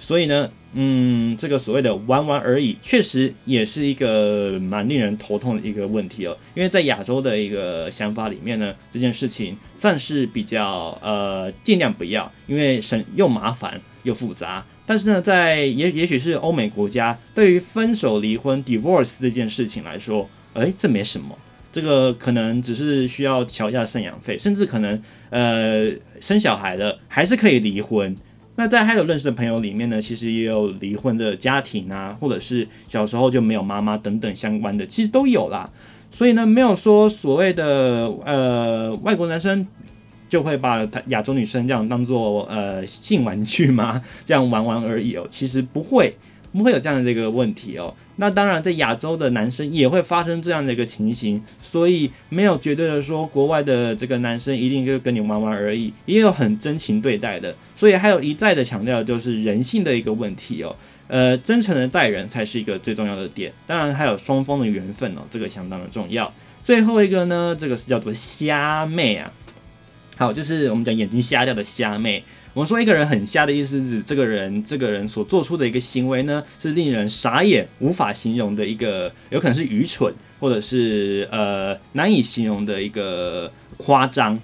[0.00, 6.36] 所以呢，嗯，这个所谓的玩玩而已，确实也是一个蛮令人头痛的一个问题哦。
[6.54, 14.64] 因为在亚洲的一个想法里面呢，这件事情算是比较呃尽量不要，因为省又麻烦又复杂。
[14.86, 20.28] 但是呢，在也也许是欧美国家，对于分手离婚 divorce 这件事情来说。
[20.58, 21.36] 诶，这没什么，
[21.72, 25.00] 这个可能只是需要缴一下赡养费，甚至可能
[25.30, 25.90] 呃
[26.20, 28.14] 生小孩了还是可以离婚。
[28.56, 35.70] 那在还有认识的朋友里面呢，其实也有离婚的家庭啊，或者是小时候就没有妈妈等等相关的，其实都有啦。
[36.10, 39.66] 所以呢，没有说所谓的呃外国男生
[40.28, 44.02] 就会把他亚洲女生这样当做呃性玩具吗？
[44.24, 46.14] 这样玩玩而已哦，其实不会。
[46.50, 47.94] 不会有这样的这个问题哦。
[48.20, 57.54] 那当然，在亚洲的男生也会发生这样的一个情形，所以没有绝对的说国外的这个男生一定就跟你玩玩而已，也有很真情对待的。
[57.76, 60.74] 所以还有一再的强调，就是人性的一个问题哦。
[61.06, 63.52] 呃，真诚的待人才是一个最重要的点。
[63.68, 66.30] 当然还有双方的缘分哦，这个相当的重要。
[66.60, 69.32] 最后一个呢，这个是叫做瞎妹啊。
[70.16, 72.24] 好，就是我们讲眼睛瞎掉的瞎妹。
[72.58, 84.36] 我们说一个人很瞎的意思是指这个人，这个人所做出的一个行为呢，是令人傻眼、无法形容的一个，有可能是愚蠢，或者是呃难以形容的一个夸张。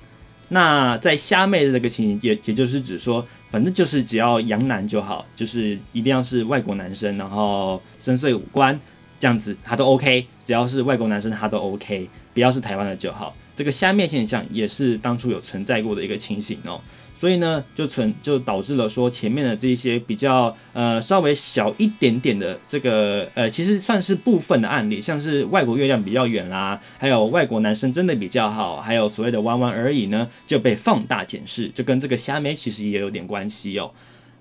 [0.51, 8.79] 那在瞎妹的这个情形，也也就是指说，反正就是只要洋男就好，就是一定要是外国男生，然后深邃五官
[9.19, 10.25] 这样子，他都 OK。
[10.47, 13.35] 只要是外国男生，他都 OK，不要是台湾的就好。
[13.57, 16.81] 这个瞎妹现象也是当初有存在过的一个情形哦。
[17.25, 33.91] 所以呢，就存就导致了说前面的这一些比较呃稍微小一点点的这个呃，其实算是部分的案例，像是外国月亮比较远啦，还有外国男生真的比较好，还有所谓的弯弯而已呢，就被放大检视，就跟这个虾妹其实也有点关系哦。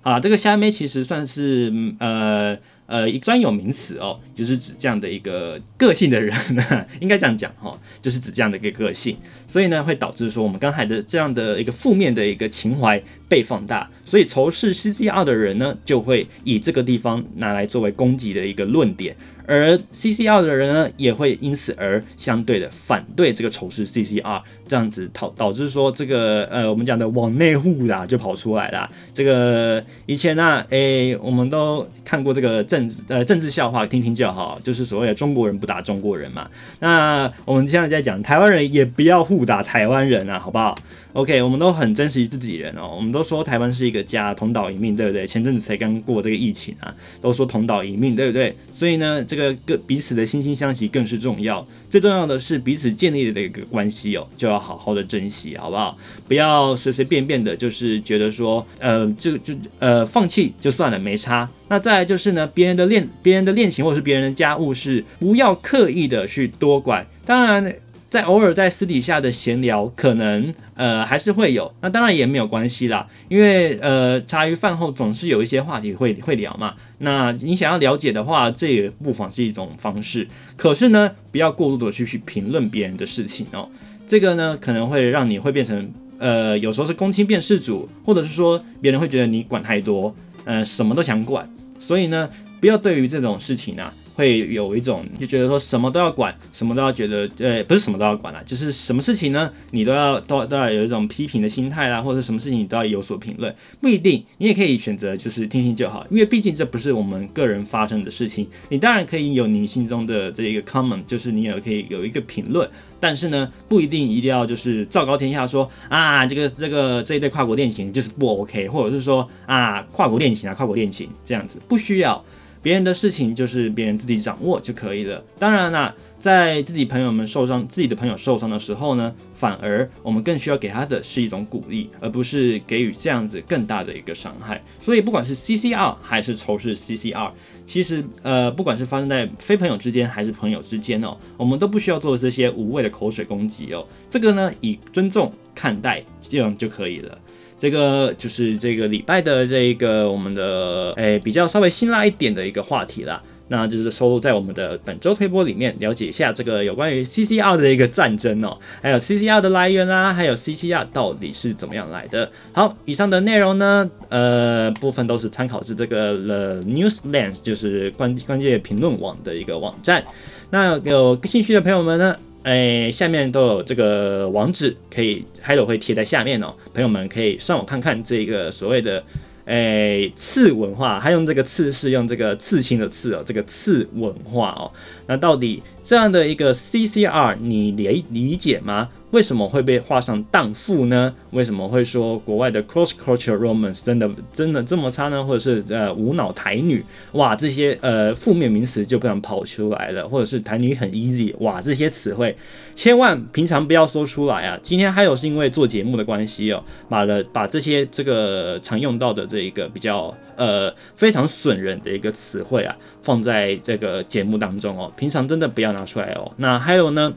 [0.01, 2.57] 啊，这个虾妹其实算是呃。
[2.93, 9.17] 呃一专有名词哦，就是指这样的一个个性的人呢， 应该这样讲哈，就是指这样的一个个性，
[9.47, 19.15] 所以呢会导致说我们刚才的这样的一个负面的一个情怀被放大，所以仇视 CCR 的人呢就会以这个地方拿来作为攻击的一个论点。
[19.45, 28.89] 而 CCR 的人呢，也会因此而相对的反对这个仇视 CCR，这样子导导致说这个呃，我们讲的网内户啦就跑出来了。
[29.13, 36.49] 这个以前呢、啊，诶、我们都看过这个政治呃政治笑话，听听就好，就是所谓的中国人不打中国人嘛。
[36.79, 40.77] 那我们现在在讲台湾人也不要互打台湾人啊，好不好
[41.14, 45.26] ？OK，我们都很珍惜自己人哦，我们都说台湾是一个家，同岛一命，对不对？
[45.26, 48.55] 前阵子才刚过这个疫情啊，都说同岛一命，对不对？
[48.72, 49.14] 所以呢。
[49.26, 55.97] 这个各彼此的惺惺相惜更是重要，最重要的是彼此建立的一个关系哦，就要好好的珍惜，好不好？
[56.28, 61.49] 不要随随便便的，就是觉得说，呃，就就呃放弃就算了，没差。
[61.70, 67.07] 那再来就是呢，别人的恋别人的恋情或者是别人的家务事，不要刻意的去多管。
[67.26, 67.74] 当然。
[68.14, 76.76] 在偶尔在私底下的闲聊，可能呃还是会有，那当然也没有关系啦，因为呃茶余饭后总是有一些话题会会聊嘛。
[76.99, 80.28] 那你想要了解的话，这也不妨是一种方式。
[80.55, 83.68] 可是呢，不要过度的去去评论别人的事情哦，
[84.05, 91.49] 这个呢可能会让你会变成呃有时候是公亲变事主，或者是说别人会觉得你管太多，呃什么都想管，
[91.80, 92.30] 所以呢
[92.61, 93.91] 不要对于这种事情啊。
[94.16, 122.24] 会有一种就觉得说什么都要管，什么都要觉得，呃，不是什么都要管啦，就是什么事情呢，你都要都都要有一种批评的心态啦，或者什么事情你都要有所评论，不一定，你也可以选择就是听听就好，因为毕竟这不是我们个人发生的事情，你当然可以有你心中的这一个 comment，就是你也可以有一个评论，但是呢，不一定一定要就是昭告天下说啊，这个这个这一对跨国恋情就是不 OK，或者是说啊，跨国恋情啊，跨国恋情这样子不需要。
[122.64, 125.24] 别人的事情就是别人自己掌握就可以了。
[125.38, 134.64] 当然啦，在自己朋友们受伤、自己的朋友受伤的时候呢，反而我们更需要给他的是一种鼓励，而不是给予这样子更大的一个伤害。
[134.80, 137.32] 所以，不管是 CCR 还是仇视 CCR，
[137.66, 143.86] 其实呃，不管是发生在非朋友之间还是朋友之间哦，我们都不需要做这些无谓的口水攻击哦。
[144.09, 147.20] 这个呢，以尊重看待这样就可以了。
[147.64, 162.30] 这个就是这个礼拜的这个我们的诶比较稍微辛辣一点的一个话题啦，那就是收录在我们的本周推播里面，了解一下这个有关于 CCR 的一个战争哦，还有 CCR 的来源啦，还有 CCR 到底是怎么样来的。
[162.51, 170.03] 好，以上的内容呢，呃，部分都是参考自这个 The News Lens，就是关关键评论网的一个网站。
[170.49, 179.01] 那有兴趣的朋友们呢，哎，下面都有这个网址，可以，Hello 会贴在下面哦，朋友们可以上网看看这个所谓的
[179.45, 184.69] 哎次文化，他用这个刺是用这个刺青的刺哦，这个刺文化哦，
[185.07, 188.89] 那到底这样的一个 CCR 你理理解吗？
[189.14, 191.14] 为什么会被画上荡妇呢？
[191.30, 195.24] 为什么会说国外的 cross culture romance 真的真的这么差呢？
[195.24, 202.36] 或者是呃无脑台女哇这些呃负面名词就不想跑出来了，或者是台女很 easy 哇这些词汇
[202.74, 204.59] 千万平常不要说出来啊！
[204.64, 216.32] 今天还有是因为做节目的关系哦，把了把这些这个常用到的这一个比较呃非常损人的一个词汇啊放在这个节目当中哦，平常真的不要拿出来哦。
[216.38, 217.14] 那还有呢？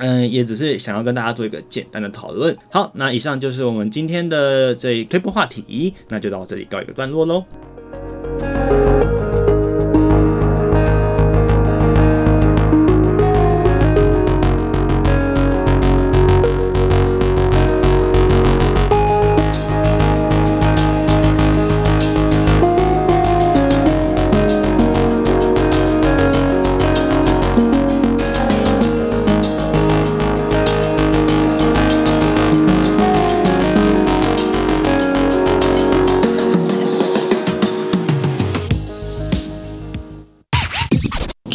[0.00, 2.56] 嗯，也只是想要跟大家做一个简单的讨论。
[2.70, 7.44] 好，那以上就是我们今天的这一推播话题，那就到这里告一个段落喽。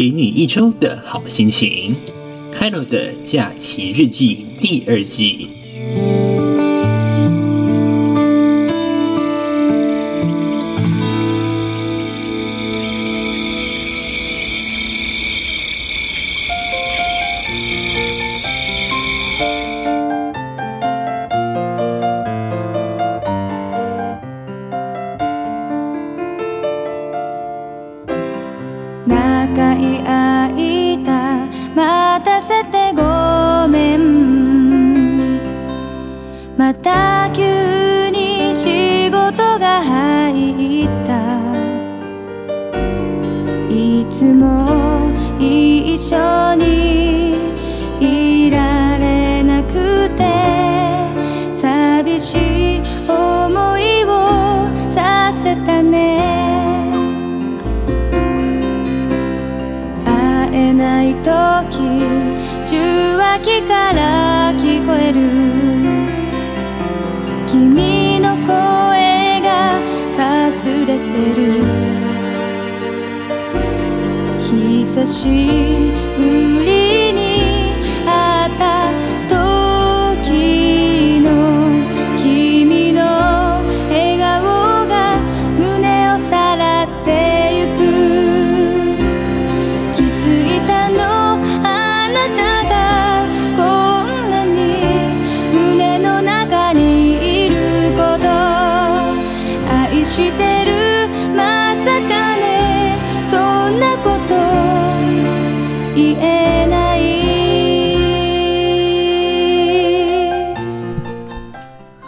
[0.05, 1.95] 给你一周的好心情
[2.59, 6.44] ，Hello 的假期日记第二季。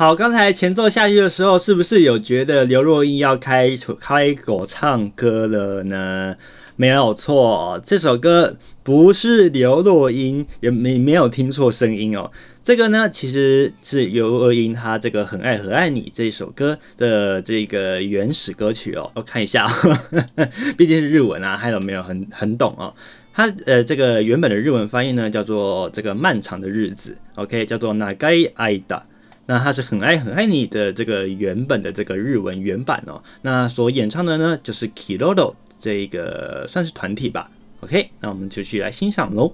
[0.08, 6.34] 好，刚才前奏下去的时候，是不是有觉得刘若英要开开口唱歌了呢？
[6.78, 12.32] 没有错，这首歌不是刘若英，也没没有听错声音哦。
[12.64, 19.12] 这个呢，其实是刘若英她这个《很爱很爱你》这首歌的这个原始歌曲哦。
[19.14, 19.90] 我看一下，呵
[20.38, 22.94] 呵毕竟是日文啊，还有没有很很懂哦？
[23.34, 29.02] 它呃，这个原本的日文翻译呢，叫做这个漫长的日子，OK，叫做长い间。
[29.48, 33.20] 那他是很爱很爱你的这个原本的这个日文原版哦。
[33.42, 39.54] 那所演唱的呢，就是 Kirodo 这个算是团体吧，OK，那我们就去来欣赏喽。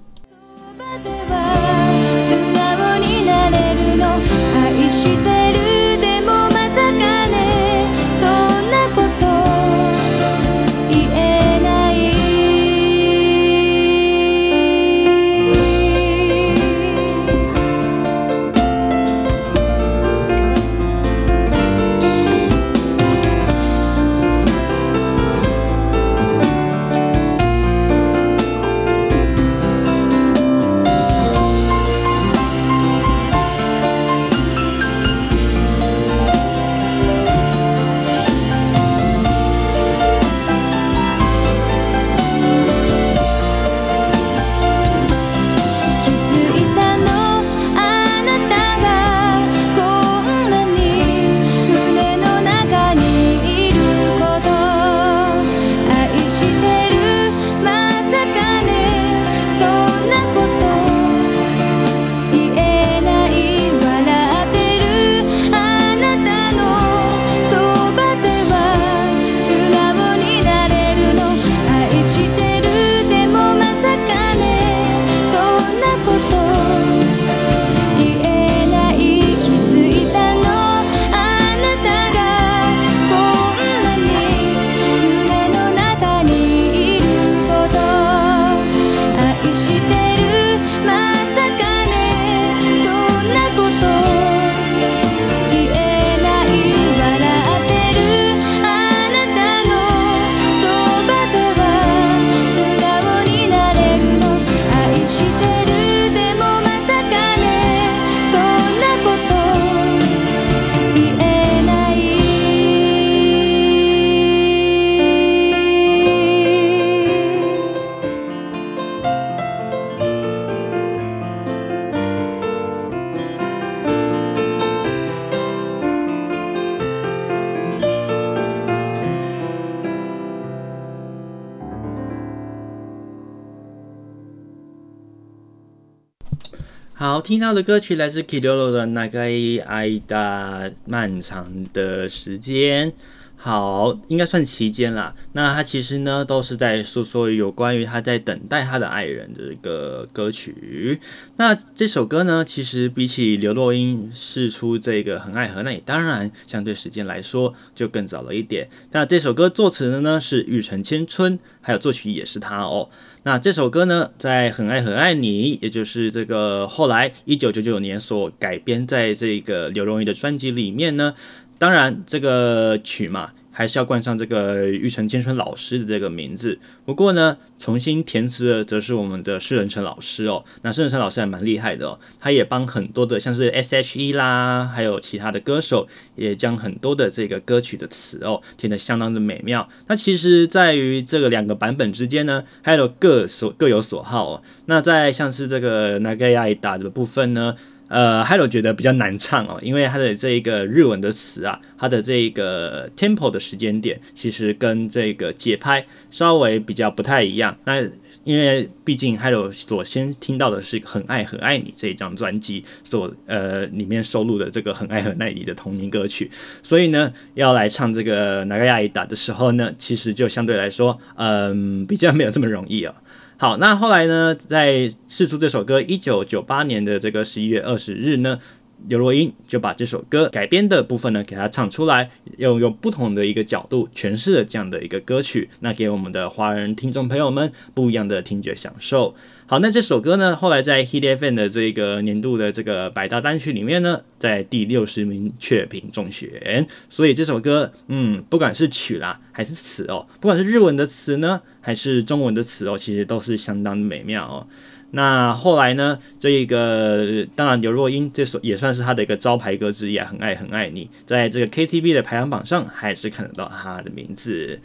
[137.24, 142.92] 听到的歌曲来自 Kiroro 的《长い间》，漫长的时间。
[143.38, 145.16] 好，应该算期间啦。
[145.32, 151.00] 那他其实呢，都是在诉说有关于他在等待他的爱人的一个歌曲。
[151.38, 158.70] 那这首歌呢，其实比起刘若英释出这个很爱很爱，当然相对时间来说就更早了一点。
[158.92, 162.90] 那这首歌作词的呢是玉城千春，还有作曲也是他哦。
[163.26, 171.14] 那这首歌呢，在很爱很爱你，也就是这个后来一九九九年所改编在这个刘若英的专辑里面呢。
[171.58, 176.60] 当然，这个曲嘛，还是要冠上这个玉城千春老师的这个名字。
[176.84, 180.44] 不过呢，重新填词的则是我们的施仁成老师哦。
[180.64, 189.70] 那施仁成老师还蛮厉害的哦，他也帮很多的像是 S.H.E 啦，还有其他的歌手，也将很多的这个歌曲的词哦填得相当的美妙。
[189.88, 194.42] 那其实在于这个两个版本之间呢，还有各所各有所好哦。
[194.66, 197.56] 那在像是这个那个爱打的部分呢。
[197.94, 207.56] 呃，Hello 觉得比较难唱哦，因为它的这一个日文的词啊，它的这一个 tempo 的时间点，其实跟这个节拍稍微比较不太一样。
[207.66, 207.84] 那
[208.24, 216.32] 因为毕竟 Hello 所先听到的是《很爱很爱你》这一张专辑所呃里面收录的这个《很爱很爱你》的同名歌曲，
[216.64, 222.96] 所以呢，要来唱这个《长い间》的时候呢，其实就相对来说，嗯、比较没有这么容易哦。
[223.44, 228.40] 好，那后来呢，在试出这首歌，一九九八年的这个十一月二十日呢，
[228.88, 239.14] 刘若英就把这首歌改编的部分呢，给它唱出来，用用不同的一个角度诠释了这样的一个歌曲，那给我们的华人听众朋友们不一样的听觉享受。
[239.54, 246.66] 好，那这首歌呢，后来在 Hit FM 的这个年度的这个百大单曲里面呢，在第六十名确评中选。
[246.90, 254.48] 所以这首歌，嗯，不管是曲啦还是词哦，不管是日文的词呢，还是中文的词哦，其实都是相当美妙哦。
[254.90, 264.60] 那后来呢，这一个当然刘若英这首也算是她的一个招牌歌之一啊，很爱很爱你，在这个 KTV 的排行榜上还是看得到她的名字。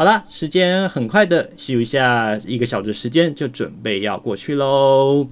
[0.00, 5.28] 好了，时间很快的，休一下一个小时时间就准备要过去喽。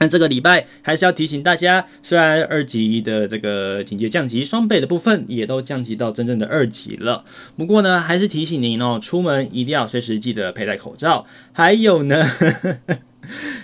[0.00, 7.24] 那这个礼拜还是要提醒大家，虽然二级的这个警戒降级双倍的部分也都降级到真正的二级了，
[7.56, 11.24] 不过呢，还是提醒您哦，出门一定要随时记得佩戴口罩。
[11.54, 12.22] 还有呢。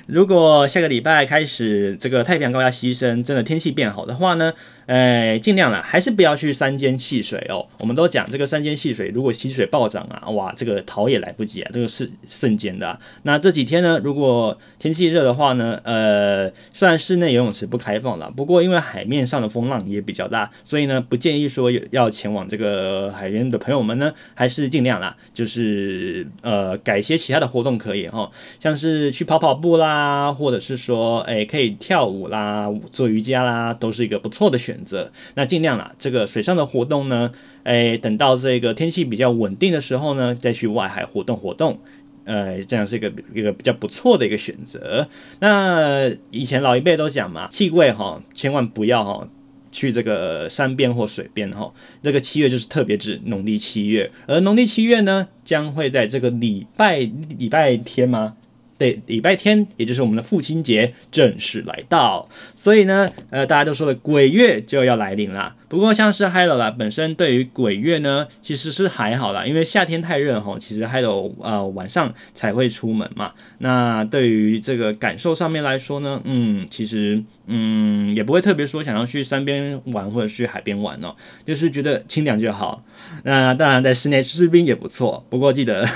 [0.06, 4.52] 如果下个礼拜开始这个太平洋高压西伸，真的天气变好的话呢，
[4.86, 7.66] 呃，尽量啦，还是不要去山间戏水哦。
[7.78, 12.98] 我们都讲这个山间戏水，如果溪水暴涨啊，哇，这个逃也来不及啊，这个是瞬间的。
[13.22, 35.12] 那这几天呢，如果天气热的话呢，呃，虽然室内游泳池不开放了，不过因为海面上的风浪也比较大，所以呢，不建议说要前往这个海边的朋友们呢，还是尽量啦，就是呃改些其他的活动可以哈，像是去跑跑步啦，或者是说哎可以跳舞啦、做瑜伽啦，都是一个不错的选选择。
[35.34, 37.30] 那尽量啦，这个水上的活动呢，
[37.62, 41.78] 哎等到这个天气比较稳定的时候呢，再去外海活动活动。
[42.24, 45.08] 呃，这样是一个一个比较不错的一个选择。
[45.40, 49.28] 那以前老一辈都讲嘛，七月哈，千万不要哈
[49.72, 51.72] 去这个山边或水边哈。
[52.00, 57.00] 这个七月就是特别指农历七月，而农历七月呢，将会在这个礼拜
[57.38, 58.36] 礼拜天吗？
[58.82, 65.54] 对，礼拜天，也就是我们的父亲节正式来到，所以呢，呃，大家都说的鬼月就要来临了。
[65.68, 73.34] 不过像是 Hello 啦，本身对于鬼月呢，其实是还好啦，因为夏天太热吼，其实 Hello 呃晚上才会出门嘛。
[73.58, 81.14] 那对于这个感受上面来说呢，嗯，其实嗯也不会特别说想要去山边玩或者去海边玩哦，
[81.46, 82.82] 就是觉得清凉就好。
[83.22, 85.88] 那当然在室内吃冰也不错，不过记得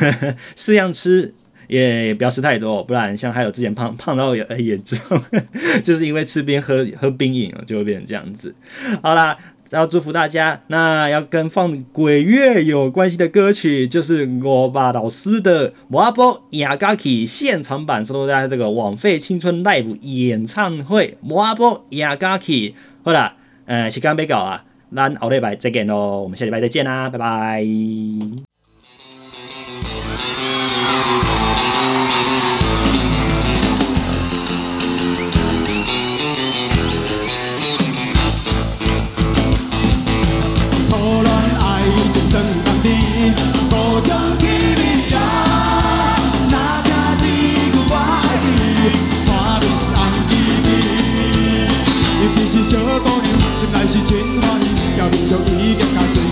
[0.54, 1.34] 适量吃。
[1.68, 4.98] 也不要吃太多，不然像还有之前胖胖到也很严重，
[5.84, 8.54] 就是因为吃冰喝喝冰饮就会变成这样子。
[9.02, 9.36] 好啦，
[9.70, 10.60] 要祝福大家。
[10.68, 22.70] 那要跟放鬼月有关系的歌曲，就是我把老师的《瓦波亚嘎奇》现场版收录在这个枉费青春 Live 演唱会《瓦波亚嘎奇》。
[23.02, 23.34] 好啦，
[23.66, 24.64] 呃，时间要到啊，
[24.94, 28.55] 咱后礼拜再见喽，我们下礼拜再见啦，拜拜。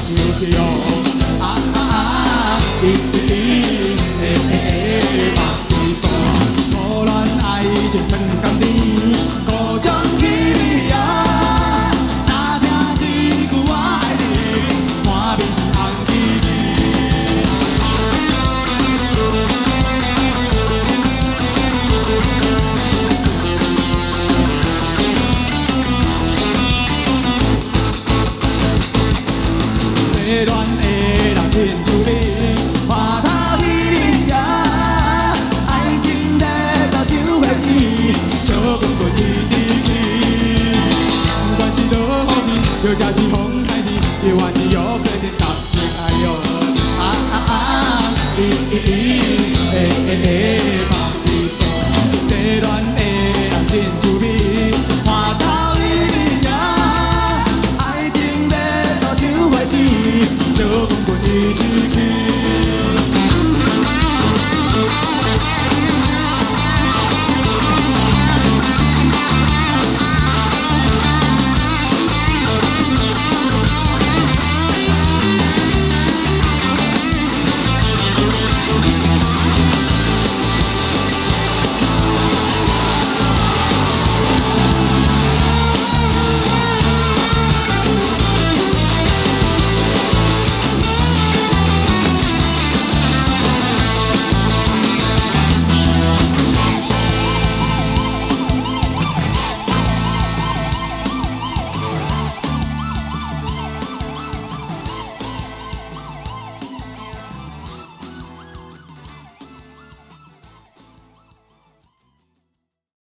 [0.04, 0.93] Sneaky on.